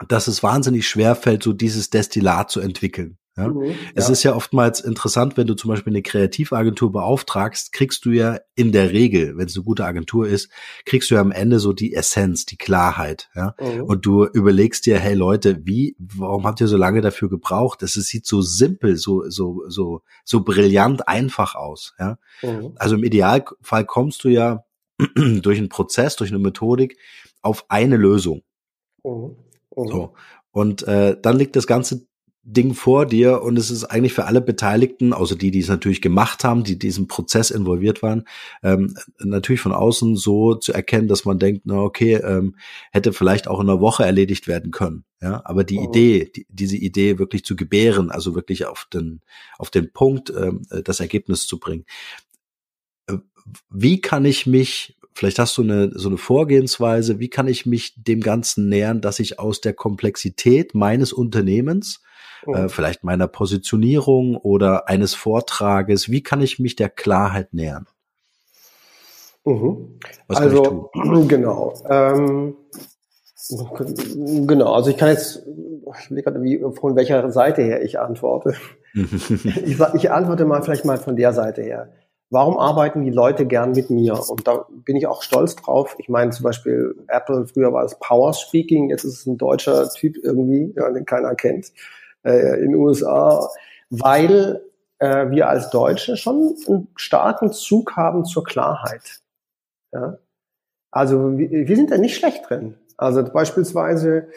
dass 0.09 0.29
es 0.29 0.43
wahnsinnig 0.43 0.89
schwer 0.89 1.17
fällt, 1.17 1.43
so 1.43 1.53
dieses 1.53 1.91
Destillat 1.91 2.51
zu 2.51 2.61
entwickeln. 2.61 3.19
Ja? 3.37 3.49
Mhm, 3.49 3.75
es 3.95 4.07
ja. 4.07 4.13
ist 4.13 4.23
ja 4.23 4.37
oftmals 4.37 4.81
interessant, 4.81 5.37
wenn 5.37 5.47
du 5.47 5.55
zum 5.55 5.71
Beispiel 5.71 5.93
eine 5.93 6.03
Kreativagentur 6.03 6.93
beauftragst, 6.93 7.73
kriegst 7.73 8.05
du 8.05 8.11
ja 8.11 8.39
in 8.55 8.73
der 8.73 8.93
Regel, 8.93 9.37
wenn 9.37 9.47
es 9.47 9.57
eine 9.57 9.65
gute 9.65 9.85
Agentur 9.85 10.29
ist, 10.29 10.51
kriegst 10.85 11.11
du 11.11 11.15
ja 11.15 11.21
am 11.21 11.33
Ende 11.33 11.59
so 11.59 11.73
die 11.73 11.95
Essenz, 11.95 12.45
die 12.45 12.57
Klarheit. 12.57 13.31
Ja? 13.35 13.55
Mhm. 13.59 13.85
Und 13.85 14.05
du 14.05 14.27
überlegst 14.27 14.85
dir, 14.87 14.99
hey 14.99 15.15
Leute, 15.15 15.61
wie, 15.65 15.97
warum 15.99 16.45
habt 16.45 16.61
ihr 16.61 16.69
so 16.69 16.77
lange 16.77 17.01
dafür 17.01 17.31
gebraucht? 17.31 17.83
Das 17.83 17.95
sieht 17.95 18.27
so 18.27 18.43
simpel, 18.43 18.97
so 18.97 19.29
so 19.29 19.63
so 19.69 20.03
so 20.25 20.43
brillant 20.43 21.09
einfach 21.09 21.55
aus. 21.55 21.95
Ja? 21.99 22.19
Mhm. 22.43 22.73
Also 22.77 22.97
im 22.97 23.05
Idealfall 23.05 23.87
kommst 23.87 24.25
du 24.25 24.29
ja 24.29 24.65
durch 25.15 25.59
einen 25.59 25.71
Prozess, 25.71 26.17
durch 26.17 26.31
eine 26.31 26.39
Methodik 26.39 26.99
auf 27.41 27.65
eine 27.69 27.97
Lösung. 27.97 28.43
Mhm. 29.05 29.37
Mhm. 29.77 29.89
So. 29.89 30.15
Und 30.51 30.87
äh, 30.87 31.17
dann 31.21 31.39
liegt 31.39 31.57
das 31.57 31.67
ganze 31.67 32.07
Ding 32.45 32.75
vor 32.75 33.07
dir 33.07 33.43
und 33.43 33.57
es 33.57 33.71
ist 33.71 33.85
eigentlich 33.85 34.15
für 34.15 34.25
alle 34.25 34.41
Beteiligten, 34.41 35.13
außer 35.13 35.37
die, 35.37 35.53
die 35.53 35.61
es 35.61 35.69
natürlich 35.69 36.03
gemacht 36.03 36.43
haben, 36.43 36.65
die 36.65 36.77
diesen 36.77 37.07
Prozess 37.07 37.53
involviert 37.53 38.03
waren, 38.03 38.25
ähm, 38.65 38.97
natürlich 39.21 39.61
von 39.61 39.73
außen 39.73 40.17
so 40.17 40.57
zu 40.57 40.73
erkennen, 40.73 41.07
dass 41.07 41.25
man 41.25 41.39
denkt, 41.39 41.63
na 41.65 41.81
okay, 41.81 42.15
ähm, 42.15 42.57
hätte 42.91 43.13
vielleicht 43.13 43.47
auch 43.47 43.61
in 43.61 43.71
einer 43.71 43.81
Woche 43.81 44.05
erledigt 44.05 44.49
werden 44.49 44.73
können. 44.73 45.05
Ja, 45.21 45.41
aber 45.45 45.63
die 45.63 45.79
oh. 45.79 45.89
Idee, 45.89 46.33
die, 46.35 46.47
diese 46.49 46.77
Idee 46.77 47.21
wirklich 47.21 47.45
zu 47.45 47.55
gebären, 47.55 48.11
also 48.11 48.35
wirklich 48.35 48.67
auf 48.67 48.89
den 48.93 49.21
auf 49.57 49.71
den 49.71 49.93
Punkt 49.93 50.31
ähm, 50.31 50.63
das 50.85 50.99
Ergebnis 50.99 51.47
zu 51.47 51.61
bringen. 51.61 51.85
Äh, 53.07 53.19
wie 53.71 54.01
kann 54.01 54.25
ich 54.25 54.47
mich 54.47 54.97
Vielleicht 55.15 55.39
hast 55.39 55.59
du 55.59 55.63
eine, 55.63 55.91
so 55.95 56.09
eine 56.09 56.17
Vorgehensweise, 56.17 57.19
wie 57.19 57.29
kann 57.29 57.47
ich 57.47 57.67
mich 57.67 57.93
dem 58.03 58.21
Ganzen 58.21 58.71
nähern, 58.71 59.03
dass 59.03 59.21
ich 59.21 59.39
aus 59.39 59.61
der 59.61 59.75
Komplexität 59.75 60.75
meines 60.75 61.13
Unternehmens 61.13 62.01
oh. 62.47 62.55
äh, 62.55 62.69
vielleicht 62.69 63.05
meiner 63.05 63.29
Positionierung 63.29 64.37
oder 64.37 64.89
eines 64.89 65.15
Vortrages, 65.15 66.11
wie 66.11 66.23
kann 66.23 66.41
ich 66.41 66.59
mich 66.59 66.77
der 66.77 66.89
Klarheit 66.89 67.55
nähern? 67.55 67.87
Mhm. 69.45 69.99
Was 70.29 70.39
also, 70.39 70.63
kann 70.63 70.73
ich 70.73 71.11
tun? 71.11 71.29
Genau. 71.29 71.75
Ähm, 71.89 72.57
genau, 74.47 74.73
also 74.73 74.91
ich 74.91 74.97
kann 74.97 75.09
jetzt, 75.09 75.47
ich 76.01 76.11
will 76.11 76.23
gerade, 76.23 76.43
wie, 76.43 76.65
von 76.75 76.97
welcher 76.97 77.31
Seite 77.31 77.63
her 77.63 77.83
ich 77.83 77.99
antworte. 77.99 78.55
ich, 78.95 79.81
ich 79.95 80.11
antworte 80.11 80.45
mal 80.45 80.63
vielleicht 80.63 80.85
mal 80.85 80.99
von 80.99 81.17
der 81.17 81.33
Seite 81.33 81.63
her. 81.63 81.93
Warum 82.31 82.57
arbeiten 82.57 83.05
die 83.05 83.11
Leute 83.11 83.45
gern 83.45 83.73
mit 83.73 83.91
mir? 83.91 84.19
Und 84.31 84.47
da 84.47 84.65
bin 84.71 84.97
ich 84.97 85.07
auch 85.07 85.23
stolz 85.23 85.55
drauf. 85.55 85.97
Ich 85.99 86.09
meine 86.09 86.31
zum 86.31 86.45
Beispiel 86.45 86.95
Apple, 87.09 87.47
früher 87.47 87.75
war 87.75 87.85
es 87.85 87.99
Power 87.99 88.33
Speaking, 88.33 88.89
jetzt 88.89 89.05
ist 89.05 89.19
es 89.19 89.27
ein 89.27 89.37
deutscher 89.37 89.91
Typ 89.91 90.17
irgendwie, 90.23 90.73
ja, 90.75 90.91
den 90.91 91.05
keiner 91.05 91.35
kennt 91.35 91.73
äh, 92.25 92.57
in 92.61 92.73
den 92.73 92.75
USA, 92.77 93.49
weil 93.91 94.63
äh, 94.99 95.31
wir 95.31 95.49
als 95.49 95.71
Deutsche 95.71 96.17
schon 96.17 96.57
einen 96.67 96.89
starken 96.97 97.53
Zug 97.53 97.97
haben 97.97 98.25
zur 98.25 98.45
Klarheit. 98.45 99.21
Ja? 99.93 100.19
Also 100.91 101.37
wir, 101.39 101.51
wir 101.51 101.77
sind 101.77 101.91
da 101.91 101.99
nicht 101.99 102.17
schlecht 102.17 102.49
drin. 102.49 102.77
Also 102.97 103.25
beispielsweise 103.25 104.29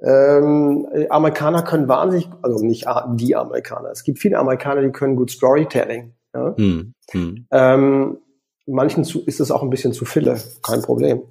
ähm, 0.00 0.86
Amerikaner 1.10 1.62
können 1.62 1.88
wahnsinnig, 1.88 2.28
also 2.42 2.64
nicht 2.64 2.86
die 3.14 3.36
Amerikaner, 3.36 3.90
es 3.90 4.04
gibt 4.04 4.18
viele 4.18 4.38
Amerikaner, 4.38 4.82
die 4.82 4.90
können 4.90 5.16
gut 5.16 5.30
Storytelling. 5.30 6.14
Ja? 6.34 6.54
Hm, 6.56 6.94
hm. 7.10 7.46
Ähm, 7.50 8.18
manchen 8.66 9.04
zu, 9.04 9.24
ist 9.24 9.40
es 9.40 9.50
auch 9.50 9.62
ein 9.62 9.70
bisschen 9.70 9.92
zu 9.92 10.04
viele, 10.04 10.40
kein 10.62 10.82
Problem. 10.82 11.22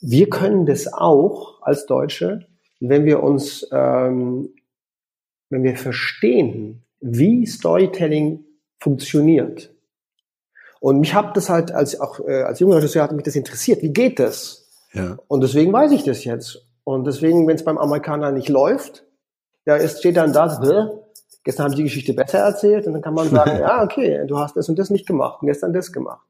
Wir 0.00 0.28
können 0.28 0.66
das 0.66 0.92
auch 0.92 1.62
als 1.62 1.86
Deutsche, 1.86 2.46
wenn 2.80 3.04
wir 3.04 3.22
uns 3.22 3.66
ähm, 3.72 4.50
wenn 5.50 5.62
wir 5.62 5.76
verstehen, 5.76 6.82
wie 7.00 7.46
Storytelling 7.46 8.44
funktioniert. 8.80 9.72
Und 10.80 11.00
mich 11.00 11.14
hat 11.14 11.36
das 11.36 11.48
halt 11.48 11.72
als 11.72 12.00
auch 12.00 12.20
äh, 12.20 12.42
als 12.42 12.60
junger 12.60 12.76
Regisseur 12.76 13.02
hat 13.02 13.12
mich 13.12 13.24
das 13.24 13.36
interessiert. 13.36 13.82
Wie 13.82 13.92
geht 13.92 14.18
das? 14.18 14.68
Ja. 14.92 15.16
Und 15.28 15.42
deswegen 15.42 15.72
weiß 15.72 15.92
ich 15.92 16.04
das 16.04 16.24
jetzt. 16.24 16.66
Und 16.84 17.06
deswegen, 17.06 17.46
wenn 17.46 17.56
es 17.56 17.64
beim 17.64 17.78
Amerikaner 17.78 18.32
nicht 18.32 18.48
läuft, 18.48 19.04
ja, 19.66 19.76
es 19.76 19.98
steht 19.98 20.16
dann 20.18 20.32
da, 20.32 20.60
Hä? 20.60 20.90
gestern 21.42 21.64
haben 21.64 21.70
sie 21.70 21.78
die 21.78 21.84
Geschichte 21.84 22.12
besser 22.12 22.40
erzählt 22.40 22.86
und 22.86 22.92
dann 22.92 23.02
kann 23.02 23.14
man 23.14 23.28
sagen, 23.30 23.58
ja, 23.60 23.82
okay, 23.82 24.26
du 24.26 24.38
hast 24.38 24.56
das 24.56 24.68
und 24.68 24.78
das 24.78 24.90
nicht 24.90 25.06
gemacht 25.06 25.40
und 25.40 25.46
gestern 25.46 25.72
das 25.72 25.92
gemacht. 25.92 26.26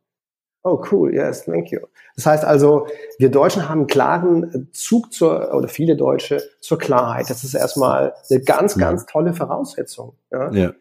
Oh, 0.66 0.83
cool, 0.90 1.12
yes, 1.12 1.44
thank 1.44 1.70
you. 1.70 1.81
Das 2.16 2.24
heißt 2.24 2.44
also, 2.44 2.87
wir 3.18 3.31
Deutschen 3.31 3.68
haben 3.68 3.81
einen 3.81 3.87
klaren 3.87 4.70
Zug 4.72 5.12
zur, 5.12 5.55
oder 5.55 5.68
viele 5.68 5.94
Deutsche 5.94 6.42
zur 6.61 6.79
Klarheit. 6.79 7.29
Das 7.29 7.44
ist 7.44 7.53
erstmal 7.53 8.14
eine 8.31 8.40
ganz, 8.40 8.79
ganz 8.79 9.05
tolle 9.05 9.35
Voraussetzung. 9.35 10.14
Ja? 10.33 10.50
ja. 10.53 10.72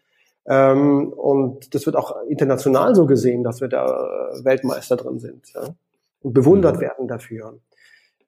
Ähm, 0.46 1.12
und 1.12 1.74
das 1.74 1.84
wird 1.84 1.96
auch 1.96 2.16
international 2.28 2.94
so 2.94 3.04
gesehen, 3.04 3.44
dass 3.44 3.60
wir 3.60 3.68
da 3.68 4.30
Weltmeister 4.42 4.96
drin 4.96 5.18
sind 5.18 5.52
ja? 5.54 5.74
und 6.22 6.32
bewundert 6.32 6.76
mhm. 6.76 6.80
werden 6.80 7.08
dafür. 7.08 7.58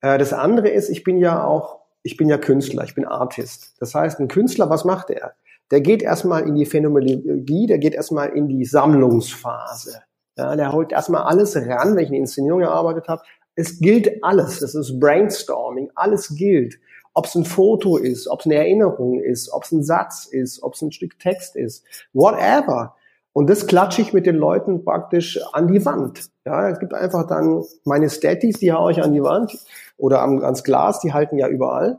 Äh, 0.02 0.18
das 0.18 0.34
andere 0.34 0.68
ist, 0.68 0.90
ich 0.90 1.04
bin 1.04 1.18
ja 1.18 1.42
auch, 1.42 1.80
ich 2.02 2.18
bin 2.18 2.28
ja 2.28 2.36
Künstler, 2.36 2.84
ich 2.84 2.94
bin 2.94 3.06
Artist. 3.06 3.76
Das 3.80 3.94
heißt, 3.94 4.20
ein 4.20 4.28
Künstler, 4.28 4.68
was 4.68 4.84
macht 4.84 5.08
er? 5.08 5.32
Der 5.70 5.80
geht 5.80 6.02
erstmal 6.02 6.46
in 6.46 6.54
die 6.54 6.66
Phänomenologie, 6.66 7.66
der 7.66 7.78
geht 7.78 7.94
erstmal 7.94 8.28
in 8.28 8.46
die 8.46 8.66
Sammlungsphase. 8.66 10.02
Ja, 10.36 10.54
der 10.56 10.72
holt 10.72 10.92
erstmal 10.92 11.22
alles 11.22 11.56
ran, 11.56 11.96
wenn 11.96 12.04
ich 12.04 12.10
in 12.10 12.16
Inszenierung 12.16 12.60
gearbeitet 12.60 13.08
habe. 13.08 13.22
Es 13.54 13.80
gilt 13.80 14.22
alles. 14.22 14.60
Es 14.62 14.74
ist 14.74 15.00
Brainstorming. 15.00 15.90
Alles 15.94 16.34
gilt. 16.36 16.78
ob 17.16 17.24
es 17.24 17.34
ein 17.34 17.46
Foto 17.46 17.96
ist, 17.96 18.28
ob 18.28 18.40
es 18.40 18.46
eine 18.46 18.56
Erinnerung 18.56 19.20
ist, 19.20 19.50
ob 19.50 19.64
es 19.64 19.72
ein 19.72 19.82
Satz 19.82 20.26
ist, 20.26 20.62
ob 20.62 20.74
es 20.74 20.82
ein 20.82 20.92
Stück 20.92 21.18
Text 21.18 21.56
ist, 21.56 21.82
whatever. 22.12 22.94
Und 23.32 23.48
das 23.48 23.66
klatsche 23.66 24.02
ich 24.02 24.12
mit 24.12 24.26
den 24.26 24.36
Leuten 24.36 24.84
praktisch 24.84 25.40
an 25.52 25.66
die 25.66 25.84
Wand. 25.86 26.28
Ja, 26.44 26.68
es 26.68 26.78
gibt 26.78 26.92
einfach 26.92 27.26
dann 27.26 27.64
meine 27.84 28.10
Statis, 28.10 28.58
die 28.58 28.70
haue 28.70 28.92
ich 28.92 29.02
an 29.02 29.14
die 29.14 29.22
Wand 29.22 29.58
oder 29.96 30.20
ans 30.20 30.62
Glas, 30.62 31.00
die 31.00 31.14
halten 31.14 31.38
ja 31.38 31.48
überall. 31.48 31.98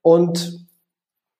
Und 0.00 0.63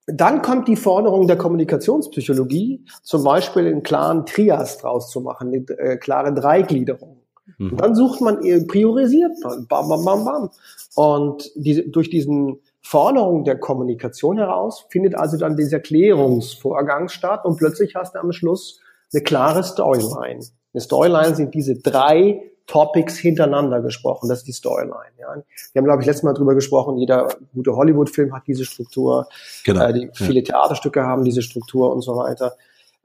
dann 0.07 0.43
kommt 0.43 0.69
die 0.69 0.77
Forderung 0.77 1.27
der 1.27 1.37
Kommunikationspsychologie, 1.37 2.85
zum 3.03 3.25
Beispiel 3.25 3.67
einen 3.67 3.83
klaren 3.83 4.27
Trias 4.27 4.79
draus 4.79 5.11
zu 5.11 5.21
machen, 5.21 5.49
eine 5.49 5.79
äh, 5.79 5.97
klare 5.97 6.35
Dreigliederung. 6.35 7.23
Mhm. 7.59 7.73
Und 7.73 7.81
dann 7.81 7.95
sucht 7.95 8.21
man, 8.21 8.41
priorisiert 8.67 9.33
man, 9.43 9.67
bam, 9.67 9.89
bam, 9.89 10.05
bam, 10.05 10.25
bam. 10.25 10.51
Und 10.95 11.51
diese, 11.55 11.89
durch 11.89 12.11
diesen 12.11 12.61
Forderung 12.83 13.45
der 13.45 13.59
Kommunikation 13.59 14.37
heraus 14.37 14.85
findet 14.91 15.15
also 15.15 15.39
dann 15.39 15.57
dieser 15.57 15.81
Klärungsvorgang 15.81 17.09
statt 17.09 17.45
und 17.45 17.57
plötzlich 17.57 17.95
hast 17.95 18.15
du 18.15 18.19
am 18.19 18.33
Schluss 18.33 18.81
eine 19.13 19.23
klare 19.23 19.65
Storyline. 19.65 20.41
Eine 20.75 20.81
Storyline 20.81 21.35
sind 21.35 21.55
diese 21.55 21.77
drei 21.77 22.51
Topics 22.67 23.19
hintereinander 23.19 23.81
gesprochen. 23.83 24.29
Das 24.29 24.39
ist 24.39 24.49
die 24.49 24.53
Storyline. 24.53 25.13
Ja. 25.19 25.35
Wir 25.73 25.81
haben, 25.81 25.85
glaube 25.85 26.03
ich, 26.03 26.07
letztes 26.07 26.23
Mal 26.23 26.33
drüber 26.33 26.55
gesprochen, 26.55 26.97
jeder 26.97 27.29
gute 27.53 27.77
Hollywood-Film 27.77 28.35
hat 28.35 28.45
diese 28.47 28.65
Struktur. 28.65 29.29
Genau. 29.65 29.85
Äh, 29.85 29.93
die, 29.93 30.11
viele 30.15 30.43
Theaterstücke 30.43 31.03
haben 31.03 31.25
diese 31.25 31.43
Struktur 31.43 31.93
und 31.93 32.03
so 32.03 32.17
weiter. 32.17 32.55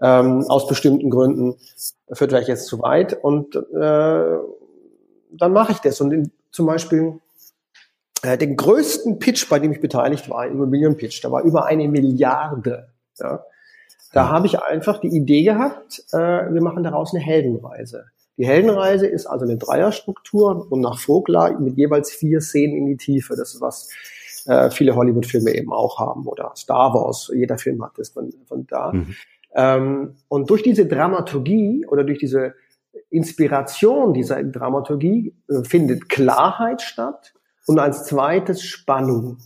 Ähm, 0.01 0.45
aus 0.47 0.67
bestimmten 0.67 1.09
Gründen 1.09 1.55
führt 2.11 2.31
vielleicht 2.31 2.47
jetzt 2.47 2.67
zu 2.67 2.81
weit. 2.81 3.21
Und 3.21 3.55
äh, 3.55 4.37
dann 5.31 5.53
mache 5.53 5.73
ich 5.73 5.79
das. 5.79 5.99
Und 5.99 6.11
in, 6.11 6.31
zum 6.51 6.65
Beispiel 6.65 7.19
äh, 8.21 8.37
den 8.37 8.55
größten 8.55 9.19
Pitch, 9.19 9.49
bei 9.49 9.59
dem 9.59 9.71
ich 9.71 9.81
beteiligt 9.81 10.29
war, 10.29 10.47
Immobilienpitch, 10.47 11.21
da 11.21 11.31
war 11.31 11.43
über 11.43 11.65
eine 11.65 11.87
Milliarde. 11.87 12.89
Ja. 13.19 13.43
Da 14.13 14.21
ja. 14.21 14.29
habe 14.29 14.47
ich 14.47 14.59
einfach 14.61 14.99
die 14.99 15.09
Idee 15.09 15.43
gehabt, 15.43 16.03
äh, 16.13 16.17
wir 16.17 16.61
machen 16.61 16.83
daraus 16.83 17.13
eine 17.13 17.23
Heldenreise. 17.23 18.05
Die 18.39 18.47
Heldenreise 18.47 19.05
ist 19.05 19.25
also 19.25 19.45
eine 19.45 19.57
Dreierstruktur 19.57 20.65
und 20.71 20.79
nach 20.79 20.97
Vogler 20.97 21.59
mit 21.59 21.77
jeweils 21.77 22.09
vier 22.09 22.39
Szenen 22.39 22.77
in 22.77 22.85
die 22.85 22.95
Tiefe. 22.95 23.35
Das 23.35 23.53
ist 23.53 23.59
was 23.59 23.89
äh, 24.45 24.71
viele 24.71 24.95
Hollywood-Filme 24.95 25.53
eben 25.53 25.73
auch 25.73 25.99
haben 25.99 26.25
oder 26.25 26.53
Star 26.55 26.93
Wars. 26.93 27.29
Jeder 27.35 27.57
Film 27.57 27.83
hat 27.83 27.91
das 27.97 28.09
von, 28.09 28.33
von 28.47 28.65
da. 28.65 28.93
Mhm. 28.93 29.15
Ähm, 29.53 30.15
und 30.29 30.49
durch 30.49 30.63
diese 30.63 30.85
Dramaturgie 30.85 31.85
oder 31.85 32.05
durch 32.05 32.19
diese 32.19 32.53
Inspiration 33.09 34.13
dieser 34.13 34.41
Dramaturgie 34.41 35.35
äh, 35.49 35.65
findet 35.65 36.07
Klarheit 36.07 36.81
statt 36.81 37.33
und 37.67 37.77
als 37.77 38.05
zweites 38.05 38.63
Spannung. 38.63 39.37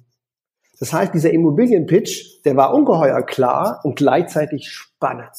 Das 0.79 0.93
heißt, 0.93 1.15
dieser 1.15 1.32
Immobilienpitch, 1.32 2.43
der 2.43 2.56
war 2.58 2.75
ungeheuer 2.75 3.23
klar 3.23 3.79
und 3.84 3.95
gleichzeitig 3.95 4.69
spannend. 4.69 5.32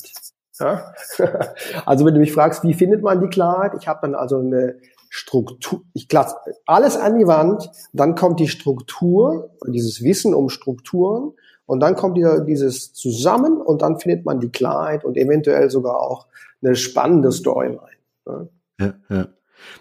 Ja? 0.58 0.92
Also 1.86 2.04
wenn 2.04 2.14
du 2.14 2.20
mich 2.20 2.32
fragst, 2.32 2.62
wie 2.64 2.74
findet 2.74 3.02
man 3.02 3.20
die 3.20 3.28
Klarheit? 3.28 3.72
Ich 3.78 3.88
habe 3.88 4.00
dann 4.02 4.14
also 4.14 4.38
eine 4.38 4.76
Struktur, 5.08 5.82
ich 5.92 6.08
klatsch 6.08 6.32
alles 6.66 6.96
an 6.96 7.18
die 7.18 7.26
Wand, 7.26 7.70
dann 7.92 8.16
kommt 8.16 8.40
die 8.40 8.48
Struktur, 8.48 9.50
dieses 9.66 10.02
Wissen 10.02 10.34
um 10.34 10.48
Strukturen 10.48 11.34
und 11.66 11.80
dann 11.80 11.94
kommt 11.94 12.16
dieser, 12.16 12.40
dieses 12.40 12.92
zusammen 12.92 13.60
und 13.60 13.82
dann 13.82 13.98
findet 14.00 14.24
man 14.24 14.40
die 14.40 14.50
Klarheit 14.50 15.04
und 15.04 15.16
eventuell 15.16 15.70
sogar 15.70 16.00
auch 16.00 16.26
eine 16.62 16.74
spannende 16.74 17.30
Storyline. 17.30 17.78
Ja, 18.26 18.46
ja. 18.80 18.94
ja. 19.08 19.28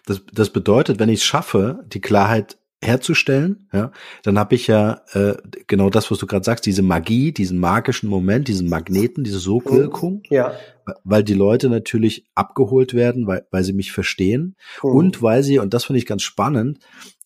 Das, 0.05 0.21
das 0.31 0.49
bedeutet, 0.49 0.99
wenn 0.99 1.09
ich 1.09 1.19
es 1.19 1.25
schaffe, 1.25 1.83
die 1.87 2.01
Klarheit 2.01 2.57
herzustellen, 2.83 3.67
ja, 3.73 3.91
dann 4.23 4.37
habe 4.37 4.55
ich 4.55 4.67
ja 4.67 5.01
äh, 5.13 5.35
genau 5.67 5.89
das, 5.89 6.11
was 6.11 6.17
du 6.17 6.27
gerade 6.27 6.43
sagst, 6.43 6.65
diese 6.65 6.81
Magie, 6.81 7.31
diesen 7.31 7.59
magischen 7.59 8.09
Moment, 8.09 8.47
diesen 8.47 8.69
Magneten, 8.69 9.23
diese 9.23 9.39
Sogwirkung, 9.39 10.15
mhm. 10.15 10.35
ja. 10.35 10.53
weil 11.03 11.23
die 11.23 11.33
Leute 11.33 11.69
natürlich 11.69 12.25
abgeholt 12.35 12.93
werden, 12.93 13.27
weil, 13.27 13.45
weil 13.51 13.63
sie 13.63 13.73
mich 13.73 13.91
verstehen 13.91 14.55
mhm. 14.83 14.89
und 14.89 15.21
weil 15.21 15.43
sie, 15.43 15.59
und 15.59 15.73
das 15.73 15.85
finde 15.85 15.99
ich 15.99 16.05
ganz 16.05 16.23
spannend, 16.23 16.79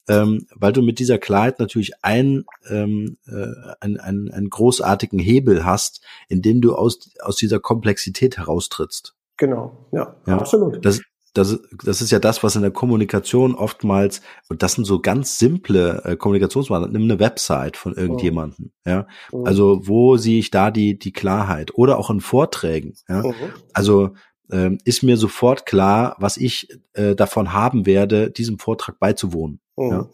ähm, 0.08 0.48
weil 0.56 0.72
du 0.72 0.82
mit 0.82 1.00
dieser 1.00 1.18
Klarheit 1.18 1.60
natürlich 1.60 1.92
ein, 2.02 2.46
ähm, 2.70 3.18
äh, 3.28 3.74
einen, 3.82 3.98
einen, 4.00 4.32
einen 4.32 4.50
großartigen 4.50 5.20
Hebel 5.20 5.66
hast, 5.66 6.02
indem 6.30 6.62
du 6.62 6.76
aus, 6.76 7.10
aus 7.22 7.36
dieser 7.36 7.60
Komplexität 7.60 8.38
heraustrittst. 8.38 9.16
Genau, 9.38 9.88
ja, 9.92 10.16
ja, 10.26 10.38
absolut. 10.38 10.84
Das, 10.86 11.02
das, 11.38 11.60
das 11.84 12.02
ist 12.02 12.12
ja 12.12 12.20
das, 12.20 12.44
was 12.44 12.56
in 12.56 12.62
der 12.62 12.72
Kommunikation 12.72 13.56
oftmals, 13.56 14.22
und 14.50 14.64
das 14.64 14.74
sind 14.74 14.86
so 14.86 15.00
ganz 15.00 15.38
simple 15.38 16.02
äh, 16.04 16.16
Kommunikationsmaßnahmen, 16.16 16.94
nimm 16.94 17.10
eine 17.10 17.20
Website 17.20 17.78
von 17.78 17.94
irgendjemandem, 17.94 18.72
oh. 18.86 18.90
ja. 18.90 19.08
Oh. 19.32 19.44
Also 19.44 19.88
wo 19.88 20.18
sehe 20.18 20.40
ich 20.40 20.52
da 20.52 20.72
die, 20.72 20.98
die 20.98 21.14
Klarheit? 21.14 21.72
Oder 21.76 21.98
auch 22.00 22.10
in 22.10 22.22
Vorträgen, 22.22 22.96
ja. 23.08 23.24
Oh. 23.24 23.34
Also 23.74 24.12
ähm, 24.52 24.78
ist 24.86 25.04
mir 25.04 25.18
sofort 25.18 25.66
klar, 25.66 26.16
was 26.20 26.38
ich 26.38 26.70
äh, 26.94 27.16
davon 27.16 27.54
haben 27.54 27.86
werde, 27.86 28.32
diesem 28.32 28.60
Vortrag 28.60 29.00
beizuwohnen. 29.00 29.60
Ja? 29.78 30.10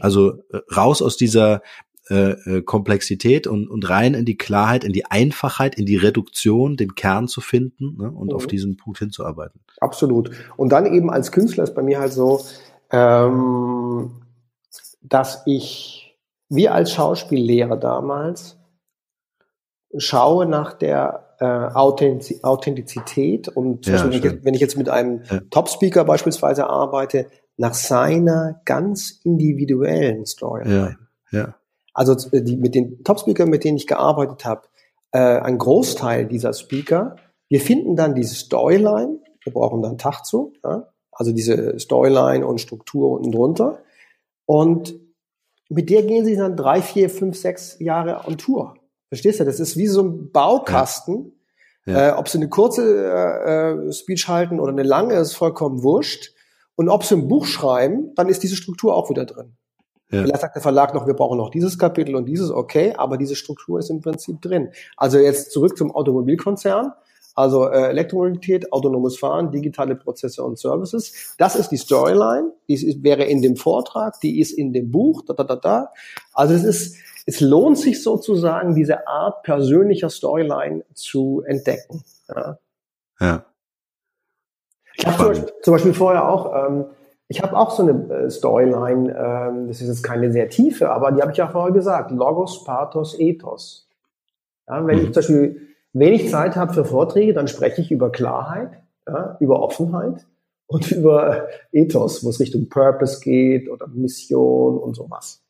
Also 0.00 0.42
äh, 0.52 0.58
raus 0.74 1.02
aus 1.02 1.16
dieser 1.16 1.62
äh, 2.10 2.30
äh, 2.30 2.62
Komplexität 2.62 3.46
und, 3.46 3.68
und 3.68 3.88
rein 3.88 4.14
in 4.14 4.24
die 4.24 4.36
Klarheit, 4.36 4.82
in 4.82 4.92
die 4.92 5.06
Einfachheit, 5.06 5.76
in 5.76 5.86
die 5.86 5.96
Reduktion, 5.96 6.76
den 6.76 6.96
Kern 6.96 7.28
zu 7.28 7.40
finden 7.40 7.96
ne, 7.96 8.10
und 8.10 8.28
mhm. 8.28 8.34
auf 8.34 8.48
diesen 8.48 8.76
Punkt 8.76 8.98
hinzuarbeiten. 8.98 9.60
Absolut. 9.80 10.30
Und 10.56 10.70
dann 10.70 10.86
eben 10.86 11.10
als 11.10 11.30
Künstler 11.30 11.64
ist 11.64 11.74
bei 11.74 11.82
mir 11.82 12.00
halt 12.00 12.12
so, 12.12 12.40
ähm, 12.90 14.22
dass 15.00 15.42
ich, 15.46 16.16
wie 16.48 16.68
als 16.68 16.92
Schauspiellehrer 16.92 17.76
damals, 17.76 18.58
schaue 19.96 20.46
nach 20.46 20.72
der 20.72 21.36
äh, 21.38 21.44
Authentizität 21.44 23.48
und 23.48 23.86
ja, 23.86 24.04
wenn, 24.04 24.12
ich 24.12 24.24
jetzt, 24.24 24.44
wenn, 24.44 24.54
ich 24.54 24.60
jetzt, 24.60 24.76
mit 24.76 24.88
einem 24.88 25.22
ja. 25.30 25.40
Top-Speaker 25.50 26.04
beispielsweise 26.04 26.68
arbeite, 26.68 27.26
nach 27.56 27.74
seiner 27.74 28.60
ganz 28.64 29.20
individuellen 29.24 30.26
Storyline. 30.26 30.98
Ja, 31.30 31.38
ja. 31.38 31.54
Also 31.94 32.14
äh, 32.30 32.42
die, 32.42 32.56
mit 32.56 32.74
den 32.74 33.04
Top-Speakern, 33.04 33.48
mit 33.48 33.64
denen 33.64 33.76
ich 33.76 33.86
gearbeitet 33.86 34.44
habe, 34.44 34.62
äh, 35.12 35.18
ein 35.18 35.58
Großteil 35.58 36.26
dieser 36.26 36.52
Speaker, 36.52 37.16
wir 37.48 37.60
finden 37.60 37.96
dann 37.96 38.14
diese 38.14 38.34
Storyline, 38.34 39.18
wir 39.44 39.52
brauchen 39.52 39.82
dann 39.82 39.98
Tag 39.98 40.24
zu, 40.24 40.54
ja? 40.64 40.88
also 41.10 41.32
diese 41.32 41.78
Storyline 41.78 42.46
und 42.46 42.60
Struktur 42.60 43.10
unten 43.10 43.32
drunter. 43.32 43.82
Und 44.46 44.94
mit 45.68 45.90
der 45.90 46.02
gehen 46.02 46.24
sie 46.24 46.36
dann 46.36 46.56
drei, 46.56 46.82
vier, 46.82 47.10
fünf, 47.10 47.36
sechs 47.36 47.78
Jahre 47.78 48.26
on 48.26 48.38
Tour. 48.38 48.74
Verstehst 49.08 49.40
du? 49.40 49.44
Das 49.44 49.60
ist 49.60 49.76
wie 49.76 49.86
so 49.86 50.02
ein 50.02 50.30
Baukasten. 50.32 51.32
Ja. 51.84 51.92
Ja. 51.92 52.08
Äh, 52.08 52.12
ob 52.12 52.28
sie 52.28 52.38
eine 52.38 52.48
kurze 52.48 52.82
äh, 52.84 53.88
äh, 53.88 53.92
Speech 53.92 54.28
halten 54.28 54.60
oder 54.60 54.72
eine 54.72 54.84
lange, 54.84 55.14
ist 55.14 55.34
vollkommen 55.34 55.82
wurscht. 55.82 56.32
Und 56.76 56.88
ob 56.88 57.04
sie 57.04 57.16
ein 57.16 57.28
Buch 57.28 57.44
schreiben, 57.44 58.14
dann 58.14 58.28
ist 58.28 58.42
diese 58.42 58.56
Struktur 58.56 58.94
auch 58.94 59.10
wieder 59.10 59.26
drin. 59.26 59.56
Ja. 60.12 60.22
Vielleicht 60.22 60.42
sagt 60.42 60.54
der 60.54 60.62
Verlag 60.62 60.92
noch, 60.94 61.06
wir 61.06 61.14
brauchen 61.14 61.38
noch 61.38 61.48
dieses 61.48 61.78
Kapitel 61.78 62.14
und 62.14 62.26
dieses, 62.26 62.50
okay, 62.50 62.94
aber 62.96 63.16
diese 63.16 63.34
Struktur 63.34 63.78
ist 63.78 63.88
im 63.88 64.02
Prinzip 64.02 64.42
drin. 64.42 64.68
Also 64.96 65.18
jetzt 65.18 65.52
zurück 65.52 65.76
zum 65.76 65.90
Automobilkonzern. 65.90 66.92
Also 67.34 67.66
äh, 67.66 67.88
Elektromobilität, 67.88 68.74
autonomes 68.74 69.18
Fahren, 69.18 69.50
digitale 69.50 69.96
Prozesse 69.96 70.44
und 70.44 70.58
Services. 70.58 71.34
Das 71.38 71.56
ist 71.56 71.70
die 71.70 71.78
Storyline. 71.78 72.52
Die 72.68 72.74
ist, 72.74 73.02
wäre 73.02 73.24
in 73.24 73.40
dem 73.40 73.56
Vortrag, 73.56 74.20
die 74.20 74.38
ist 74.38 74.52
in 74.52 74.74
dem 74.74 74.90
Buch. 74.90 75.22
Da, 75.26 75.32
da, 75.32 75.44
da, 75.44 75.56
da. 75.56 75.92
Also 76.34 76.52
es 76.52 76.64
ist, 76.64 76.96
es 77.24 77.40
lohnt 77.40 77.78
sich 77.78 78.02
sozusagen, 78.02 78.74
diese 78.74 79.08
Art 79.08 79.42
persönlicher 79.44 80.10
Storyline 80.10 80.84
zu 80.92 81.42
entdecken. 81.46 82.04
Ja. 82.28 82.58
ja. 83.18 83.44
Ich 84.94 85.06
habe 85.06 85.16
zum 85.16 85.26
Beispiel, 85.28 85.52
zum 85.62 85.72
Beispiel 85.72 85.94
vorher 85.94 86.28
auch 86.28 86.68
ähm, 86.68 86.84
ich 87.32 87.42
habe 87.42 87.56
auch 87.56 87.70
so 87.70 87.82
eine 87.82 88.14
äh, 88.14 88.30
Storyline, 88.30 89.10
ähm, 89.16 89.68
das 89.68 89.80
ist 89.80 89.88
jetzt 89.88 90.02
keine 90.02 90.30
sehr 90.32 90.50
tiefe, 90.50 90.90
aber 90.90 91.12
die 91.12 91.22
habe 91.22 91.32
ich 91.32 91.38
ja 91.38 91.48
vorher 91.48 91.72
gesagt. 91.72 92.10
Logos, 92.10 92.62
Pathos, 92.62 93.18
Ethos. 93.18 93.88
Ja, 94.68 94.86
wenn 94.86 94.98
mhm. 94.98 95.04
ich 95.04 95.12
zum 95.14 95.20
Beispiel 95.20 95.68
wenig 95.94 96.30
Zeit 96.30 96.56
habe 96.56 96.74
für 96.74 96.84
Vorträge, 96.84 97.32
dann 97.32 97.48
spreche 97.48 97.80
ich 97.80 97.90
über 97.90 98.12
Klarheit, 98.12 98.82
ja, 99.08 99.38
über 99.40 99.62
Offenheit 99.62 100.26
und 100.66 100.90
über 100.92 101.48
Ethos, 101.72 102.22
wo 102.22 102.28
es 102.28 102.38
Richtung 102.38 102.68
Purpose 102.68 103.20
geht 103.20 103.70
oder 103.70 103.86
Mission 103.86 104.76
und 104.76 104.94
sowas. 104.94 105.42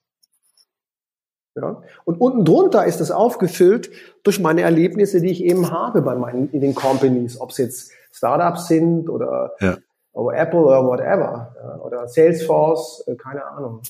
Ja? 1.56 1.82
Und 2.04 2.20
unten 2.20 2.44
drunter 2.44 2.86
ist 2.86 3.00
es 3.00 3.10
aufgefüllt 3.10 3.90
durch 4.22 4.38
meine 4.38 4.60
Erlebnisse, 4.60 5.20
die 5.20 5.32
ich 5.32 5.42
eben 5.42 5.72
habe 5.72 6.00
bei 6.02 6.14
meinen 6.14 6.48
in 6.52 6.60
den 6.60 6.76
Companies, 6.76 7.40
ob 7.40 7.50
es 7.50 7.58
jetzt 7.58 7.90
Startups 8.12 8.68
sind 8.68 9.08
oder 9.08 9.50
ja 9.58 9.78
oder 10.12 10.36
Apple 10.36 10.60
oder 10.60 10.84
whatever. 10.84 11.54
Oder 11.84 12.08
Salesforce, 12.08 13.04
äh, 13.06 13.16
keine 13.16 13.44
Ahnung. 13.44 13.82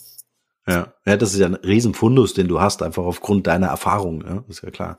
Ja. 0.67 0.87
ja, 1.05 1.17
das 1.17 1.33
ist 1.33 1.41
ja 1.41 1.47
ein 1.47 1.57
Riesenfundus, 1.57 2.35
den 2.35 2.47
du 2.47 2.61
hast, 2.61 2.83
einfach 2.83 3.05
aufgrund 3.05 3.49
deiner 3.49 3.67
Erfahrung, 3.67 4.23
ja? 4.25 4.45
ist 4.49 4.63
ja 4.63 4.71
klar. 4.71 4.99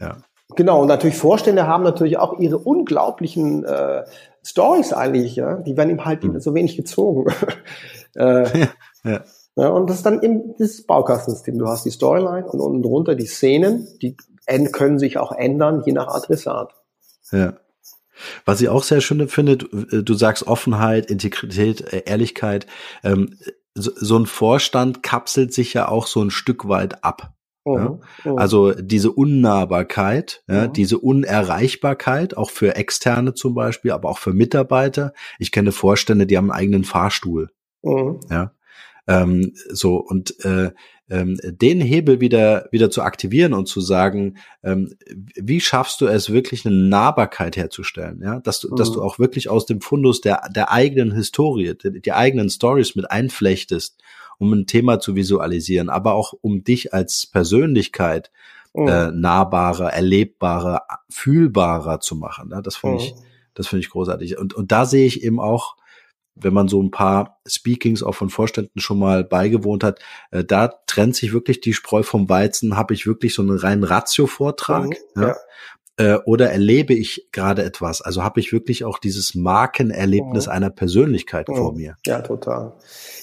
Ja. 0.00 0.18
Genau, 0.54 0.82
und 0.82 0.88
natürlich 0.88 1.16
Vorstände 1.16 1.66
haben 1.66 1.82
natürlich 1.82 2.18
auch 2.18 2.38
ihre 2.38 2.58
unglaublichen 2.58 3.64
äh, 3.64 4.04
Stories 4.44 4.92
eigentlich, 4.92 5.36
ja. 5.36 5.56
Die 5.56 5.76
werden 5.76 5.90
ihm 5.90 6.04
halt 6.04 6.22
mhm. 6.22 6.38
so 6.40 6.54
wenig 6.54 6.76
gezogen. 6.76 7.32
äh, 8.16 8.58
ja, 8.60 8.68
ja. 9.04 9.20
Ja, 9.54 9.68
und 9.68 9.90
das 9.90 9.98
ist 9.98 10.06
dann 10.06 10.22
eben 10.22 10.54
das 10.58 10.82
Baukastensystem. 10.82 11.58
Du 11.58 11.68
hast 11.68 11.84
die 11.84 11.90
Storyline 11.90 12.46
und 12.46 12.60
unten 12.60 12.82
drunter 12.82 13.14
die 13.14 13.26
Szenen, 13.26 13.86
die 14.00 14.16
können 14.72 14.98
sich 14.98 15.18
auch 15.18 15.32
ändern, 15.32 15.82
je 15.84 15.92
nach 15.92 16.08
Adressat. 16.08 16.74
Ja. 17.32 17.54
Was 18.44 18.60
ich 18.60 18.68
auch 18.68 18.82
sehr 18.82 19.00
schön 19.00 19.28
finde, 19.28 19.56
du, 19.56 20.12
äh, 20.12 20.16
sagst 20.16 20.46
Offenheit, 20.46 21.06
Integrität, 21.06 21.80
äh, 21.92 22.02
Ehrlichkeit. 22.06 22.66
Ähm, 23.02 23.36
so, 23.74 24.18
ein 24.18 24.26
Vorstand 24.26 25.02
kapselt 25.02 25.54
sich 25.54 25.72
ja 25.72 25.88
auch 25.88 26.06
so 26.06 26.22
ein 26.22 26.30
Stück 26.30 26.68
weit 26.68 27.04
ab. 27.04 27.32
Oh, 27.64 27.78
ja? 27.78 27.98
oh. 28.24 28.36
Also 28.36 28.72
diese 28.72 29.12
Unnahbarkeit, 29.12 30.42
ja, 30.48 30.64
oh. 30.64 30.68
diese 30.68 30.98
Unerreichbarkeit, 30.98 32.36
auch 32.36 32.50
für 32.50 32.74
Externe 32.76 33.34
zum 33.34 33.54
Beispiel, 33.54 33.92
aber 33.92 34.08
auch 34.08 34.18
für 34.18 34.32
Mitarbeiter. 34.32 35.12
Ich 35.38 35.52
kenne 35.52 35.72
Vorstände, 35.72 36.26
die 36.26 36.36
haben 36.36 36.50
einen 36.50 36.60
eigenen 36.60 36.84
Fahrstuhl. 36.84 37.50
Mhm. 37.82 38.20
Ja. 38.30 38.52
Ähm, 39.06 39.52
so 39.70 39.96
und 39.96 40.44
äh, 40.44 40.72
ähm, 41.10 41.38
den 41.42 41.80
Hebel 41.80 42.20
wieder 42.20 42.68
wieder 42.70 42.90
zu 42.90 43.02
aktivieren 43.02 43.54
und 43.54 43.66
zu 43.66 43.80
sagen, 43.80 44.36
ähm, 44.62 44.94
wie 45.34 45.60
schaffst 45.60 46.00
du 46.00 46.06
es 46.06 46.30
wirklich 46.30 46.64
eine 46.64 46.74
Nahbarkeit 46.74 47.56
herzustellen, 47.56 48.20
ja, 48.22 48.40
dass 48.40 48.60
du 48.60 48.70
mhm. 48.70 48.76
dass 48.76 48.92
du 48.92 49.02
auch 49.02 49.18
wirklich 49.18 49.48
aus 49.48 49.66
dem 49.66 49.80
Fundus 49.80 50.20
der 50.20 50.48
der 50.54 50.70
eigenen 50.70 51.12
Historie, 51.12 51.74
die, 51.74 52.00
die 52.00 52.12
eigenen 52.12 52.50
Stories 52.50 52.94
mit 52.94 53.10
einflechtest, 53.10 54.00
um 54.38 54.52
ein 54.52 54.66
Thema 54.66 55.00
zu 55.00 55.14
visualisieren, 55.14 55.90
aber 55.90 56.14
auch 56.14 56.34
um 56.40 56.64
dich 56.64 56.94
als 56.94 57.26
Persönlichkeit 57.26 58.30
mhm. 58.72 58.88
äh, 58.88 59.10
nahbarer, 59.10 59.92
erlebbarer, 59.92 60.82
fühlbarer 61.10 62.00
zu 62.00 62.16
machen. 62.16 62.50
Ja, 62.52 62.62
das 62.62 62.76
finde 62.76 62.96
mhm. 62.96 63.02
ich 63.02 63.14
das 63.54 63.66
finde 63.66 63.80
ich 63.80 63.90
großartig 63.90 64.38
und 64.38 64.54
und 64.54 64.72
da 64.72 64.86
sehe 64.86 65.06
ich 65.06 65.22
eben 65.22 65.40
auch 65.40 65.76
wenn 66.34 66.54
man 66.54 66.68
so 66.68 66.82
ein 66.82 66.90
paar 66.90 67.40
Speakings 67.46 68.02
auch 68.02 68.14
von 68.14 68.30
Vorständen 68.30 68.80
schon 68.80 68.98
mal 68.98 69.24
beigewohnt 69.24 69.84
hat, 69.84 70.00
äh, 70.30 70.44
da 70.44 70.68
trennt 70.86 71.16
sich 71.16 71.32
wirklich 71.32 71.60
die 71.60 71.74
Spreu 71.74 72.02
vom 72.02 72.28
Weizen. 72.28 72.76
Habe 72.76 72.94
ich 72.94 73.06
wirklich 73.06 73.34
so 73.34 73.42
einen 73.42 73.58
reinen 73.58 73.84
Ratio-Vortrag? 73.84 74.86
Mhm, 74.86 75.22
ja. 75.22 75.28
ja. 75.28 75.36
Äh, 75.98 76.18
oder 76.24 76.50
erlebe 76.50 76.94
ich 76.94 77.28
gerade 77.32 77.62
etwas? 77.62 78.00
Also 78.00 78.22
habe 78.22 78.40
ich 78.40 78.52
wirklich 78.52 78.84
auch 78.84 78.98
dieses 78.98 79.34
Markenerlebnis 79.34 80.46
mhm. 80.46 80.52
einer 80.52 80.70
Persönlichkeit 80.70 81.48
mhm. 81.48 81.56
vor 81.56 81.74
mir? 81.74 81.96
Ja, 82.06 82.22
total. 82.22 82.72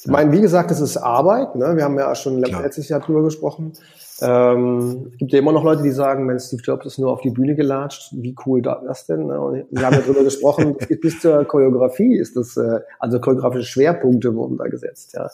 Ich 0.01 0.07
meine, 0.07 0.31
wie 0.31 0.41
gesagt, 0.41 0.69
das 0.69 0.79
ist 0.79 0.97
Arbeit. 0.97 1.55
Ne? 1.55 1.75
Wir 1.75 1.83
haben 1.83 1.97
ja 1.97 2.13
schon 2.13 2.39
letztes 2.39 2.89
Jahr 2.89 2.99
drüber 2.99 3.23
gesprochen. 3.23 3.73
Ähm, 4.21 5.09
es 5.11 5.17
gibt 5.17 5.31
ja 5.31 5.39
immer 5.39 5.51
noch 5.51 5.63
Leute, 5.63 5.83
die 5.83 5.91
sagen, 5.91 6.27
wenn 6.27 6.39
Steve 6.39 6.61
Jobs 6.63 6.85
ist 6.85 6.97
nur 6.97 7.11
auf 7.11 7.21
die 7.21 7.29
Bühne 7.29 7.55
gelatscht, 7.55 8.13
wie 8.13 8.35
cool 8.45 8.61
da 8.61 8.81
das 8.85 9.05
denn? 9.05 9.27
Ne? 9.27 9.39
Und 9.39 9.65
wir 9.69 9.85
haben 9.85 9.95
ja 9.95 10.01
drüber 10.01 10.23
gesprochen, 10.25 10.75
bis 11.01 11.19
zur 11.19 11.45
Choreografie 11.45 12.17
ist 12.17 12.35
das, 12.35 12.57
äh, 12.57 12.79
also 12.99 13.19
choreografische 13.19 13.65
Schwerpunkte 13.65 14.35
wurden 14.35 14.57
da 14.57 14.65
gesetzt. 14.65 15.13
Ja. 15.13 15.29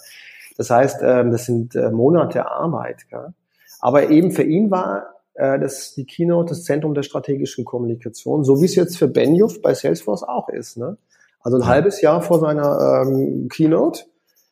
Das 0.58 0.70
heißt, 0.70 1.00
ähm, 1.04 1.32
das 1.32 1.46
sind 1.46 1.76
äh, 1.76 1.92
Monate 1.92 2.50
Arbeit. 2.50 3.04
Ja. 3.12 3.34
Aber 3.80 4.10
eben 4.10 4.32
für 4.32 4.44
ihn 4.44 4.72
war 4.72 5.16
äh, 5.36 5.60
das 5.60 5.94
die 5.94 6.06
Keynote 6.06 6.50
das 6.50 6.64
Zentrum 6.64 6.94
der 6.94 7.04
strategischen 7.04 7.66
Kommunikation, 7.66 8.44
so 8.44 8.62
wie 8.62 8.66
es 8.66 8.76
jetzt 8.76 8.98
für 8.98 9.08
Benioff 9.08 9.62
bei 9.62 9.74
Salesforce 9.74 10.24
auch 10.24 10.50
ist. 10.50 10.78
Ne? 10.78 10.98
Also 11.42 11.58
ein 11.58 11.66
halbes 11.68 12.02
Jahr 12.02 12.22
vor 12.22 12.40
seiner 12.40 13.04
ähm, 13.06 13.48
Keynote 13.50 14.06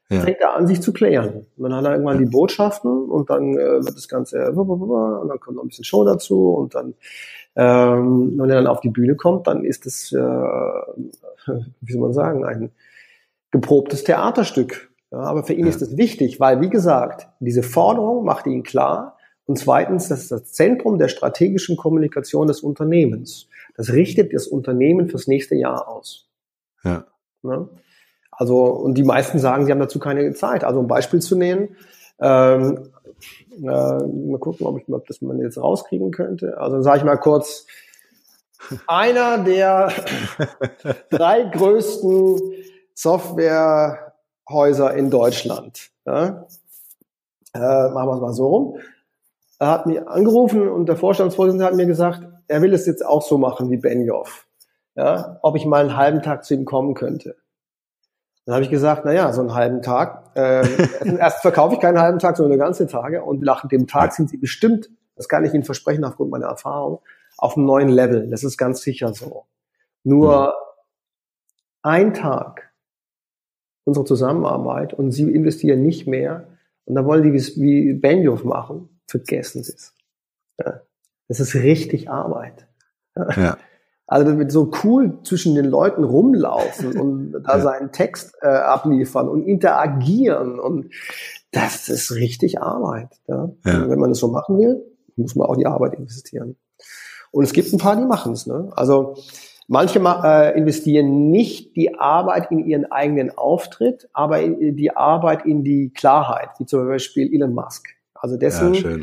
ja. 0.09 0.21
fängt 0.21 0.39
er 0.39 0.55
an, 0.55 0.67
sich 0.67 0.81
zu 0.81 0.93
klären. 0.93 1.45
Und 1.57 1.63
dann 1.63 1.75
hat 1.75 1.85
er 1.85 1.91
irgendwann 1.91 2.19
die 2.19 2.25
Botschaften 2.25 3.09
und 3.09 3.29
dann 3.29 3.53
äh, 3.53 3.83
wird 3.83 3.95
das 3.95 4.07
Ganze 4.07 4.51
und 4.51 5.29
dann 5.29 5.39
kommt 5.39 5.57
noch 5.57 5.63
ein 5.63 5.69
bisschen 5.69 5.85
Show 5.85 6.03
dazu 6.03 6.53
und 6.53 6.75
dann 6.75 6.93
ähm, 7.55 8.33
wenn 8.37 8.49
er 8.49 8.57
dann 8.57 8.67
auf 8.67 8.81
die 8.81 8.89
Bühne 8.89 9.15
kommt, 9.15 9.47
dann 9.47 9.63
ist 9.63 9.85
es, 9.85 10.11
äh, 10.11 10.17
wie 11.81 11.91
soll 11.91 12.01
man 12.01 12.13
sagen, 12.13 12.45
ein 12.45 12.71
geprobtes 13.51 14.03
Theaterstück. 14.03 14.91
Ja, 15.11 15.19
aber 15.19 15.43
für 15.43 15.53
ihn 15.53 15.65
ja. 15.65 15.69
ist 15.69 15.81
es 15.81 15.95
wichtig, 15.95 16.39
weil, 16.39 16.61
wie 16.61 16.69
gesagt, 16.69 17.27
diese 17.39 17.61
Forderung 17.61 18.25
macht 18.25 18.47
ihn 18.47 18.63
klar. 18.63 19.17
Und 19.45 19.59
zweitens, 19.59 20.07
das 20.07 20.21
ist 20.21 20.31
das 20.31 20.51
Zentrum 20.53 20.97
der 20.97 21.09
strategischen 21.09 21.77
Kommunikation 21.77 22.47
des 22.47 22.61
Unternehmens. 22.61 23.47
Das 23.75 23.91
richtet 23.91 24.33
das 24.33 24.47
Unternehmen 24.47 25.09
fürs 25.09 25.27
nächste 25.27 25.55
Jahr 25.55 25.87
aus. 25.87 26.29
Ja. 26.83 27.05
ja? 27.43 27.67
Also, 28.37 28.65
und 28.65 28.95
die 28.95 29.03
meisten 29.03 29.39
sagen, 29.39 29.65
sie 29.65 29.71
haben 29.71 29.79
dazu 29.79 29.99
keine 29.99 30.33
Zeit. 30.33 30.63
Also, 30.63 30.79
um 30.79 30.85
ein 30.85 30.89
Beispiel 30.89 31.21
zu 31.21 31.35
nehmen, 31.35 31.75
ähm, 32.19 32.89
äh, 33.57 33.65
mal 33.65 34.39
gucken, 34.39 34.65
ob 34.65 34.79
ich 34.79 34.91
ob 34.91 35.05
das 35.07 35.21
man 35.21 35.39
jetzt 35.39 35.57
rauskriegen 35.57 36.11
könnte. 36.11 36.59
Also, 36.59 36.81
sage 36.81 36.99
ich 36.99 37.03
mal 37.03 37.17
kurz, 37.17 37.65
einer 38.87 39.43
der 39.43 39.91
drei 41.09 41.43
größten 41.43 42.39
Softwarehäuser 42.93 44.93
in 44.93 45.09
Deutschland. 45.09 45.89
Ja? 46.05 46.45
Äh, 47.53 47.59
machen 47.59 48.09
wir 48.09 48.15
es 48.15 48.21
mal 48.21 48.33
so 48.33 48.47
rum. 48.47 48.77
Er 49.59 49.67
hat 49.67 49.85
mich 49.85 50.05
angerufen 50.07 50.67
und 50.67 50.87
der 50.87 50.97
Vorstandsvorsitzende 50.97 51.65
hat 51.65 51.75
mir 51.75 51.85
gesagt, 51.85 52.21
er 52.47 52.61
will 52.61 52.73
es 52.73 52.85
jetzt 52.85 53.05
auch 53.05 53.21
so 53.21 53.37
machen 53.37 53.69
wie 53.69 53.77
Benioff. 53.77 54.47
Ja, 54.95 55.39
ob 55.41 55.55
ich 55.55 55.65
mal 55.65 55.81
einen 55.81 55.97
halben 55.97 56.21
Tag 56.21 56.45
zu 56.45 56.53
ihm 56.53 56.65
kommen 56.65 56.93
könnte. 56.93 57.35
Dann 58.45 58.55
habe 58.55 58.63
ich 58.65 58.71
gesagt, 58.71 59.03
na 59.05 59.13
ja, 59.13 59.31
so 59.31 59.41
einen 59.41 59.53
halben 59.53 59.81
Tag. 59.81 60.21
Äh, 60.35 60.65
erst 61.19 61.43
verkaufe 61.43 61.75
ich 61.75 61.79
keinen 61.79 61.99
halben 61.99 62.17
Tag, 62.17 62.37
sondern 62.37 62.53
eine 62.53 62.63
ganze 62.63 62.87
Tage. 62.87 63.23
Und 63.23 63.43
nach 63.43 63.67
dem 63.67 63.85
Tag 63.85 64.13
sind 64.13 64.31
sie 64.31 64.37
bestimmt, 64.37 64.89
das 65.15 65.29
kann 65.29 65.45
ich 65.45 65.53
Ihnen 65.53 65.63
versprechen 65.63 66.03
aufgrund 66.03 66.31
meiner 66.31 66.47
Erfahrung, 66.47 67.01
auf 67.37 67.55
einem 67.55 67.67
neuen 67.67 67.89
Level. 67.89 68.27
Das 68.31 68.43
ist 68.43 68.57
ganz 68.57 68.81
sicher 68.81 69.13
so. 69.13 69.45
Nur 70.03 70.47
mhm. 70.47 70.51
ein 71.83 72.13
Tag 72.15 72.71
unsere 73.83 74.05
Zusammenarbeit 74.05 74.93
und 74.93 75.11
Sie 75.11 75.31
investieren 75.31 75.83
nicht 75.83 76.07
mehr. 76.07 76.47
Und 76.85 76.95
dann 76.95 77.05
wollen 77.05 77.21
die 77.23 77.33
wie 77.33 77.93
Benioff 77.93 78.43
machen, 78.43 78.89
vergessen 79.07 79.63
Sie 79.63 79.73
es. 79.73 79.93
Ja. 80.59 80.81
Das 81.27 81.39
ist 81.39 81.55
richtig 81.55 82.09
Arbeit. 82.09 82.67
Ja. 83.15 83.57
Also 84.05 84.33
mit 84.33 84.51
so 84.51 84.69
cool 84.83 85.19
zwischen 85.23 85.55
den 85.55 85.65
Leuten 85.65 86.03
rumlaufen 86.03 86.99
und 86.99 87.43
da 87.45 87.59
seinen 87.59 87.91
Text 87.91 88.35
äh, 88.41 88.47
abliefern 88.47 89.29
und 89.29 89.43
interagieren 89.43 90.59
und 90.59 90.91
das 91.51 91.87
ist 91.87 92.11
richtig 92.13 92.61
Arbeit. 92.61 93.09
Ja? 93.27 93.51
ja. 93.65 93.89
Wenn 93.89 93.99
man 93.99 94.09
das 94.09 94.19
so 94.19 94.27
machen 94.27 94.57
will, 94.57 94.83
muss 95.15 95.35
man 95.35 95.47
auch 95.47 95.55
die 95.55 95.67
Arbeit 95.67 95.93
investieren. 95.93 96.57
Und 97.31 97.43
es 97.45 97.53
gibt 97.53 97.71
ein 97.71 97.79
paar, 97.79 97.95
die 97.95 98.05
machen 98.05 98.33
es. 98.33 98.45
Ne? 98.45 98.71
Also 98.75 99.15
manche 99.67 99.99
äh, 99.99 100.57
investieren 100.57 101.31
nicht 101.31 101.75
die 101.75 101.95
Arbeit 101.95 102.51
in 102.51 102.59
ihren 102.59 102.91
eigenen 102.91 103.35
Auftritt, 103.35 104.09
aber 104.13 104.41
in, 104.41 104.75
die 104.75 104.95
Arbeit 104.95 105.45
in 105.45 105.63
die 105.63 105.91
Klarheit, 105.91 106.49
wie 106.59 106.65
zum 106.65 106.87
Beispiel 106.87 107.33
Elon 107.33 107.53
Musk. 107.53 107.87
Also 108.13 108.37
dessen 108.37 108.73
ja, 108.73 108.97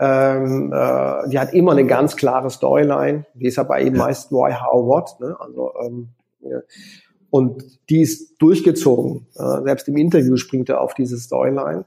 ähm, 0.00 0.72
äh, 0.72 1.28
die 1.28 1.38
hat 1.38 1.52
immer 1.52 1.72
eine 1.72 1.86
ganz 1.86 2.16
klare 2.16 2.48
Storyline. 2.48 3.26
Die 3.34 3.46
ist 3.46 3.58
aber 3.58 3.80
eben 3.80 3.98
meist 3.98 4.32
why, 4.32 4.54
how, 4.54 4.86
what. 4.86 5.20
Ne? 5.20 5.36
Also, 5.38 5.72
ähm, 5.84 6.08
ja. 6.40 6.60
Und 7.28 7.78
die 7.90 8.00
ist 8.00 8.36
durchgezogen. 8.38 9.26
Äh, 9.36 9.62
selbst 9.62 9.86
im 9.88 9.98
Interview 9.98 10.36
springt 10.36 10.70
er 10.70 10.80
auf 10.80 10.94
diese 10.94 11.18
Storyline. 11.18 11.84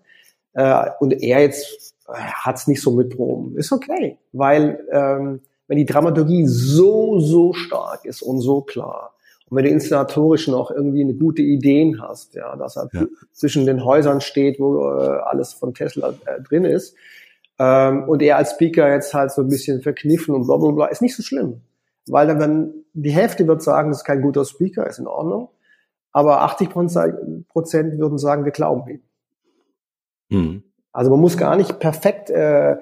Äh, 0.54 0.92
und 1.00 1.12
er 1.24 1.42
jetzt 1.42 1.96
äh, 2.08 2.14
hat's 2.14 2.68
nicht 2.68 2.82
so 2.82 2.92
mit 2.92 3.18
drum. 3.18 3.58
Ist 3.58 3.72
okay, 3.72 4.20
weil 4.32 4.86
ähm, 4.92 5.42
wenn 5.68 5.78
die 5.78 5.86
Dramaturgie 5.86 6.46
so, 6.46 7.20
so 7.20 7.54
stark 7.54 8.06
ist 8.06 8.22
und 8.22 8.42
so 8.42 8.62
klar, 8.62 9.14
und 9.50 9.58
wenn 9.58 9.66
du 9.66 9.72
inszenatorisch 9.72 10.48
noch 10.48 10.72
irgendwie 10.72 11.02
eine 11.02 11.14
gute 11.16 11.42
Ideen 11.42 12.02
hast, 12.02 12.36
ja, 12.36 12.56
dass 12.56 12.78
er 12.78 12.90
ja. 12.94 13.06
zwischen 13.32 13.66
den 13.66 13.84
Häusern 13.84 14.22
steht, 14.22 14.60
wo 14.60 14.80
äh, 14.80 15.20
alles 15.24 15.54
von 15.54 15.74
Tesla 15.74 16.14
äh, 16.26 16.42
drin 16.42 16.66
ist, 16.66 16.96
ähm, 17.60 18.08
und 18.08 18.22
er 18.22 18.38
als 18.38 18.52
Speaker 18.52 18.92
jetzt 18.92 19.14
halt 19.14 19.32
so 19.32 19.42
ein 19.42 19.48
bisschen 19.48 19.82
verkniffen 19.82 20.34
und 20.36 20.46
bla 20.46 20.58
bla 20.58 20.72
bla, 20.72 20.86
ist 20.88 21.02
nicht 21.02 21.16
so 21.16 21.24
schlimm. 21.24 21.62
Weil 22.08 22.28
dann, 22.28 22.40
wenn 22.40 22.74
die 22.94 23.12
Hälfte 23.12 23.48
wird 23.48 23.62
sagen, 23.62 23.90
das 23.90 24.00
ist 24.00 24.04
kein 24.04 24.22
guter 24.22 24.46
Speaker, 24.46 24.88
ist 24.88 25.00
in 25.00 25.08
Ordnung. 25.08 25.50
Aber 26.12 26.42
80 26.42 26.70
Prozent 26.70 27.98
würden 27.98 28.18
sagen, 28.18 28.46
wir 28.46 28.52
glauben 28.52 28.88
ihm. 28.88 29.02
Mhm. 30.30 30.64
Also 30.92 31.10
man 31.10 31.20
muss 31.20 31.38
gar 31.38 31.56
nicht 31.56 31.80
perfekt 31.80 32.30
äh, 32.30 32.76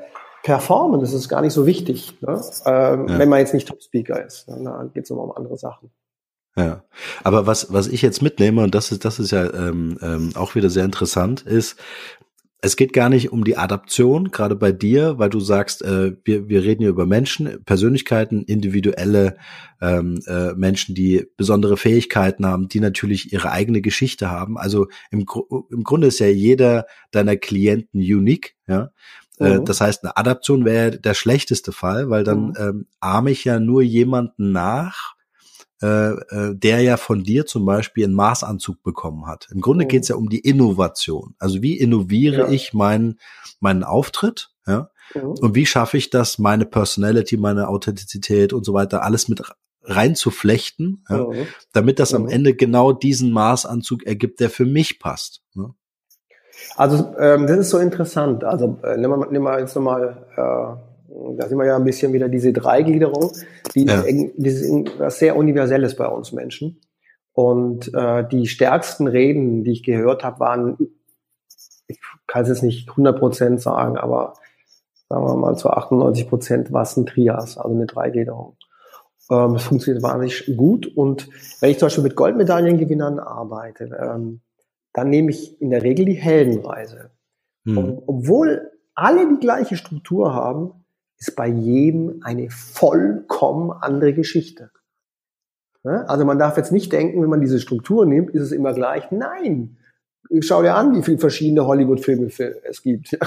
performen, 0.43 0.99
das 0.99 1.13
ist 1.13 1.29
gar 1.29 1.41
nicht 1.41 1.53
so 1.53 1.65
wichtig, 1.65 2.19
ne? 2.21 2.41
ähm, 2.65 3.07
ja. 3.07 3.19
wenn 3.19 3.29
man 3.29 3.39
jetzt 3.39 3.53
nicht 3.53 3.67
Top-Speaker 3.67 4.25
ist. 4.25 4.49
Ne? 4.49 4.61
Da 4.63 4.89
geht 4.93 5.05
es 5.05 5.09
immer 5.09 5.23
um 5.23 5.31
andere 5.31 5.57
Sachen. 5.57 5.91
Ja, 6.57 6.83
aber 7.23 7.47
was 7.47 7.71
was 7.71 7.87
ich 7.87 8.01
jetzt 8.01 8.21
mitnehme 8.21 8.63
und 8.63 8.75
das 8.75 8.91
ist 8.91 9.05
das 9.05 9.19
ist 9.19 9.31
ja 9.31 9.45
ähm, 9.53 9.97
ähm, 10.01 10.31
auch 10.35 10.53
wieder 10.53 10.69
sehr 10.69 10.83
interessant 10.83 11.43
ist, 11.43 11.79
es 12.63 12.75
geht 12.75 12.93
gar 12.93 13.09
nicht 13.09 13.31
um 13.31 13.43
die 13.43 13.57
Adaption, 13.57 14.29
gerade 14.29 14.55
bei 14.55 14.71
dir, 14.71 15.17
weil 15.17 15.31
du 15.31 15.39
sagst, 15.39 15.81
äh, 15.81 16.15
wir, 16.23 16.47
wir 16.47 16.63
reden 16.63 16.81
hier 16.81 16.91
über 16.91 17.07
Menschen, 17.07 17.63
Persönlichkeiten, 17.65 18.43
individuelle 18.43 19.37
ähm, 19.81 20.19
äh, 20.27 20.53
Menschen, 20.53 20.93
die 20.93 21.25
besondere 21.37 21.75
Fähigkeiten 21.75 22.45
haben, 22.45 22.67
die 22.67 22.79
natürlich 22.79 23.33
ihre 23.33 23.51
eigene 23.51 23.81
Geschichte 23.81 24.29
haben. 24.29 24.59
Also 24.59 24.87
im, 25.09 25.25
im 25.71 25.83
Grunde 25.83 26.07
ist 26.07 26.19
ja 26.19 26.27
jeder 26.27 26.85
deiner 27.09 27.35
Klienten 27.35 27.99
unique, 27.99 28.55
ja. 28.67 28.91
Äh, 29.39 29.57
mhm. 29.57 29.65
Das 29.65 29.81
heißt, 29.81 30.03
eine 30.03 30.17
Adaption 30.17 30.63
wäre 30.63 30.99
der 30.99 31.15
schlechteste 31.15 31.71
Fall, 31.71 32.11
weil 32.11 32.23
dann 32.23 32.49
mhm. 32.49 32.55
ähm, 32.59 32.87
ahme 32.99 33.31
ich 33.31 33.43
ja 33.43 33.59
nur 33.59 33.81
jemanden 33.81 34.51
nach, 34.51 35.15
äh, 35.81 36.11
äh, 36.11 36.55
der 36.55 36.81
ja 36.81 36.97
von 36.97 37.23
dir 37.23 37.45
zum 37.45 37.65
Beispiel 37.65 38.05
einen 38.05 38.13
Maßanzug 38.13 38.83
bekommen 38.83 39.27
hat. 39.27 39.47
Im 39.51 39.61
Grunde 39.61 39.85
geht 39.85 40.03
es 40.03 40.09
ja 40.09 40.15
um 40.15 40.29
die 40.29 40.39
Innovation. 40.39 41.35
Also 41.39 41.61
wie 41.61 41.77
innoviere 41.77 42.41
ja. 42.43 42.49
ich 42.49 42.73
meinen 42.73 43.19
meinen 43.59 43.83
Auftritt, 43.83 44.51
ja? 44.67 44.89
Mhm. 45.13 45.31
Und 45.41 45.55
wie 45.55 45.65
schaffe 45.65 45.97
ich 45.97 46.09
das, 46.09 46.39
meine 46.39 46.65
Personality, 46.65 47.37
meine 47.37 47.67
Authentizität 47.67 48.53
und 48.53 48.65
so 48.65 48.73
weiter, 48.73 49.03
alles 49.03 49.27
mit 49.27 49.41
reinzuflechten, 49.83 51.03
ja, 51.09 51.17
mhm. 51.17 51.47
damit 51.73 51.99
das 51.99 52.13
am 52.13 52.23
mhm. 52.23 52.29
Ende 52.29 52.55
genau 52.55 52.93
diesen 52.93 53.31
Maßanzug 53.31 54.03
ergibt, 54.03 54.39
der 54.39 54.49
für 54.49 54.65
mich 54.65 54.99
passt. 54.99 55.41
Ne? 55.53 55.73
Also 56.75 57.15
ähm, 57.17 57.47
das 57.47 57.57
ist 57.57 57.69
so 57.69 57.79
interessant. 57.79 58.43
Also 58.43 58.79
äh, 58.83 58.97
nehmen, 58.97 59.19
wir, 59.19 59.31
nehmen 59.31 59.45
wir 59.45 59.59
jetzt 59.59 59.75
nochmal, 59.75 60.25
äh, 60.35 60.90
da 61.37 61.47
sind 61.47 61.57
wir 61.57 61.65
ja 61.65 61.75
ein 61.75 61.83
bisschen 61.83 62.13
wieder 62.13 62.29
diese 62.29 62.53
Dreigliederung, 62.53 63.31
die 63.75 63.85
ja. 63.85 64.01
ist, 64.01 64.99
was 64.99 65.19
sehr 65.19 65.35
Universelles 65.35 65.95
bei 65.95 66.07
uns 66.07 66.31
Menschen. 66.31 66.81
Und 67.33 67.93
äh, 67.93 68.27
die 68.27 68.47
stärksten 68.47 69.07
Reden, 69.07 69.63
die 69.63 69.71
ich 69.71 69.83
gehört 69.83 70.23
habe, 70.23 70.39
waren, 70.39 70.77
ich 71.87 71.99
kann 72.27 72.43
es 72.43 72.49
jetzt 72.49 72.63
nicht 72.63 72.89
100 72.89 73.17
Prozent 73.19 73.61
sagen, 73.61 73.97
aber 73.97 74.33
sagen 75.07 75.25
wir 75.25 75.35
mal 75.35 75.55
zu 75.55 75.69
98 75.69 76.27
Prozent 76.27 76.71
war 76.71 76.83
es 76.83 76.95
ein 76.97 77.05
Trias, 77.05 77.57
also 77.57 77.73
eine 77.73 77.85
Dreigliederung. 77.85 78.57
Ähm, 79.29 79.55
es 79.55 79.63
funktioniert 79.63 80.03
wahnsinnig 80.03 80.57
gut. 80.57 80.87
Und 80.87 81.29
wenn 81.61 81.71
ich 81.71 81.79
zum 81.79 81.87
Beispiel 81.87 82.03
mit 82.03 82.15
Goldmedaillengewinnern 82.15 83.19
arbeite, 83.19 83.97
ähm, 83.99 84.41
dann 84.93 85.09
nehme 85.09 85.31
ich 85.31 85.61
in 85.61 85.69
der 85.69 85.83
Regel 85.83 86.05
die 86.05 86.13
Heldenreise. 86.13 87.11
Hm. 87.65 87.77
Und 87.77 88.03
obwohl 88.07 88.71
alle 88.93 89.27
die 89.27 89.39
gleiche 89.39 89.77
Struktur 89.77 90.33
haben, 90.33 90.80
ist 91.21 91.35
bei 91.35 91.47
jedem 91.47 92.19
eine 92.23 92.49
vollkommen 92.49 93.71
andere 93.71 94.13
Geschichte. 94.13 94.71
Also 95.83 96.25
man 96.25 96.39
darf 96.39 96.57
jetzt 96.57 96.71
nicht 96.71 96.91
denken, 96.91 97.21
wenn 97.21 97.29
man 97.29 97.41
diese 97.41 97.59
Struktur 97.59 98.05
nimmt, 98.05 98.31
ist 98.31 98.41
es 98.41 98.51
immer 98.51 98.73
gleich. 98.73 99.11
Nein. 99.11 99.77
Schau 100.39 100.63
dir 100.63 100.75
an, 100.75 100.95
wie 100.95 101.03
viele 101.03 101.19
verschiedene 101.19 101.65
Hollywood-Filme 101.65 102.29
es 102.63 102.81
gibt 102.81 103.17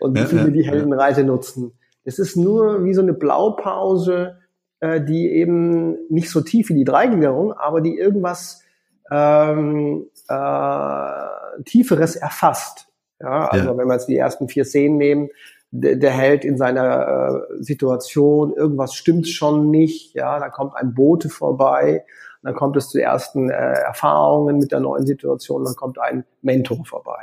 und 0.00 0.16
wie 0.16 0.24
viele 0.24 0.52
die 0.52 0.62
Heldenreise 0.62 1.22
nutzen. 1.24 1.72
Es 2.04 2.18
ist 2.18 2.36
nur 2.36 2.84
wie 2.84 2.94
so 2.94 3.02
eine 3.02 3.12
Blaupause, 3.12 4.38
äh, 4.80 5.00
die 5.02 5.30
eben 5.30 5.96
nicht 6.08 6.30
so 6.30 6.40
tief 6.40 6.70
wie 6.70 6.74
die 6.74 6.84
Dreigliederung, 6.84 7.52
aber 7.52 7.80
die 7.80 7.96
irgendwas 7.98 8.62
ähm, 9.10 10.06
äh, 10.28 11.62
Tieferes 11.64 12.16
erfasst. 12.16 12.86
Ja, 13.20 13.48
also 13.48 13.66
ja. 13.66 13.76
wenn 13.76 13.88
wir 13.88 13.94
jetzt 13.94 14.08
die 14.08 14.16
ersten 14.16 14.48
vier 14.48 14.64
Szenen 14.64 14.96
nehmen, 14.96 15.28
der, 15.70 15.96
der 15.96 16.10
Held 16.10 16.44
in 16.44 16.56
seiner 16.56 17.44
äh, 17.58 17.62
Situation, 17.62 18.52
irgendwas 18.54 18.94
stimmt 18.94 19.28
schon 19.28 19.70
nicht, 19.70 20.14
ja, 20.14 20.38
da 20.38 20.48
kommt 20.48 20.74
ein 20.76 20.94
Bote 20.94 21.28
vorbei, 21.28 22.04
dann 22.42 22.54
kommt 22.54 22.76
es 22.76 22.88
zu 22.88 23.00
ersten 23.00 23.50
äh, 23.50 23.54
Erfahrungen 23.54 24.58
mit 24.58 24.72
der 24.72 24.80
neuen 24.80 25.06
Situation, 25.06 25.64
dann 25.64 25.74
kommt 25.74 25.98
ein 26.00 26.24
Mentor 26.42 26.84
vorbei. 26.84 27.22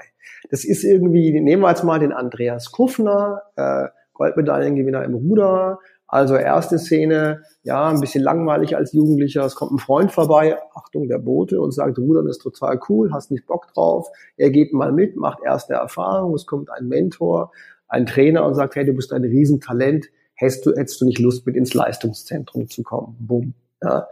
Das 0.52 0.66
ist 0.66 0.84
irgendwie, 0.84 1.40
nehmen 1.40 1.64
wir 1.64 1.70
jetzt 1.70 1.84
mal 1.84 2.00
den 2.00 2.12
Andreas 2.12 2.72
Kuffner, 2.72 3.42
äh, 3.56 3.88
Goldmedaillengewinner 4.14 5.04
im 5.04 5.16
Ruder, 5.16 5.80
also 6.08 6.36
erste 6.36 6.78
Szene, 6.78 7.42
ja, 7.64 7.90
ein 7.90 8.00
bisschen 8.00 8.24
langweilig 8.24 8.76
als 8.76 8.94
Jugendlicher. 8.94 9.44
Es 9.44 9.56
kommt 9.56 9.72
ein 9.72 9.80
Freund 9.80 10.12
vorbei, 10.12 10.58
Achtung, 10.76 11.08
der 11.08 11.18
Bote, 11.18 11.60
und 11.60 11.74
sagt, 11.74 11.98
Rudern 11.98 12.28
ist 12.28 12.44
total 12.44 12.80
cool, 12.88 13.12
hast 13.12 13.32
nicht 13.32 13.48
Bock 13.48 13.74
drauf. 13.74 14.08
Er 14.38 14.52
geht 14.52 14.72
mal 14.72 14.92
mit, 14.92 15.16
macht 15.16 15.40
erste 15.44 15.74
Erfahrung. 15.74 16.36
Es 16.36 16.46
kommt 16.46 16.70
ein 16.70 16.88
Mentor, 16.88 17.52
ein 17.88 18.06
Trainer 18.06 18.46
und 18.46 18.56
sagt, 18.56 18.76
hey, 18.76 18.86
du 18.86 18.94
bist 18.94 19.14
ein 19.14 19.24
Riesentalent. 19.24 20.08
Hättest 20.36 20.66
du, 20.66 20.76
hättest 20.76 21.00
du 21.02 21.06
nicht 21.06 21.20
Lust, 21.20 21.46
mit 21.46 21.56
ins 21.56 21.74
Leistungszentrum 21.74 22.70
zu 22.70 22.84
kommen? 22.84 23.16
Bumm. 23.20 23.54
Ja. 23.82 24.08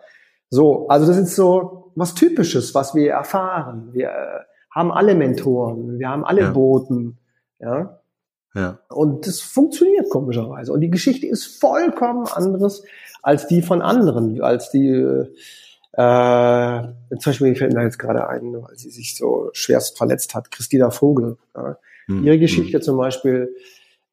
So, 0.49 0.87
also 0.87 1.07
das 1.07 1.17
ist 1.17 1.35
so 1.35 1.91
was 1.95 2.15
Typisches, 2.15 2.75
was 2.75 2.95
wir 2.95 3.11
erfahren. 3.11 3.89
Wir 3.93 4.09
äh, 4.09 4.39
haben 4.71 4.91
alle 4.91 5.15
Mentoren, 5.15 5.99
wir 5.99 6.09
haben 6.09 6.23
alle 6.23 6.41
ja. 6.41 6.51
Boten. 6.51 7.17
Ja. 7.59 7.99
Ja. 8.55 8.79
Und 8.89 9.25
das 9.25 9.41
funktioniert 9.41 10.09
komischerweise. 10.09 10.71
Und 10.71 10.81
die 10.81 10.91
Geschichte 10.91 11.25
ist 11.25 11.59
vollkommen 11.59 12.27
anderes 12.27 12.83
als 13.23 13.47
die 13.47 13.61
von 13.61 13.81
anderen, 13.81 14.41
als 14.41 14.69
die, 14.69 14.89
äh, 14.89 15.27
zum 15.95 17.19
Beispiel 17.25 17.55
fällt 17.55 17.73
mir 17.73 17.83
jetzt 17.83 17.97
gerade 17.97 18.27
ein, 18.27 18.53
weil 18.61 18.75
sie 18.75 18.89
sich 18.89 19.15
so 19.15 19.49
schwerst 19.53 19.97
verletzt 19.97 20.35
hat, 20.35 20.51
Christina 20.51 20.91
Vogel. 20.91 21.37
Ja. 21.55 21.77
Mhm. 22.07 22.23
Ihre 22.23 22.39
Geschichte 22.39 22.81
zum 22.81 22.97
Beispiel 22.97 23.55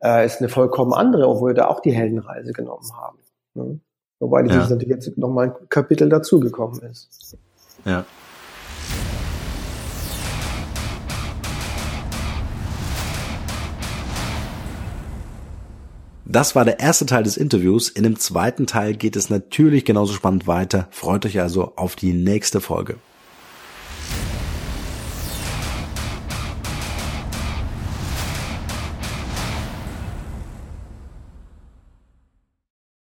äh, 0.02 0.24
ist 0.24 0.40
eine 0.40 0.48
vollkommen 0.48 0.92
andere, 0.92 1.28
obwohl 1.28 1.50
wir 1.50 1.54
da 1.54 1.68
auch 1.68 1.80
die 1.80 1.92
Heldenreise 1.92 2.52
genommen 2.52 2.90
haben. 2.96 3.18
Ne? 3.54 3.80
Wobei 4.18 4.44
ja. 4.44 4.56
natürlich 4.56 4.88
jetzt 4.88 5.16
nochmal 5.16 5.48
ein 5.48 5.68
Kapitel 5.68 6.08
dazugekommen 6.08 6.80
ist. 6.82 7.36
Ja. 7.84 8.04
Das 16.26 16.54
war 16.54 16.64
der 16.64 16.78
erste 16.78 17.06
Teil 17.06 17.24
des 17.24 17.36
Interviews. 17.36 17.88
In 17.88 18.04
dem 18.04 18.16
zweiten 18.16 18.68
Teil 18.68 18.94
geht 18.94 19.16
es 19.16 19.30
natürlich 19.30 19.84
genauso 19.84 20.12
spannend 20.12 20.46
weiter. 20.46 20.86
Freut 20.90 21.26
euch 21.26 21.40
also 21.40 21.72
auf 21.74 21.96
die 21.96 22.12
nächste 22.12 22.60
Folge. 22.60 22.98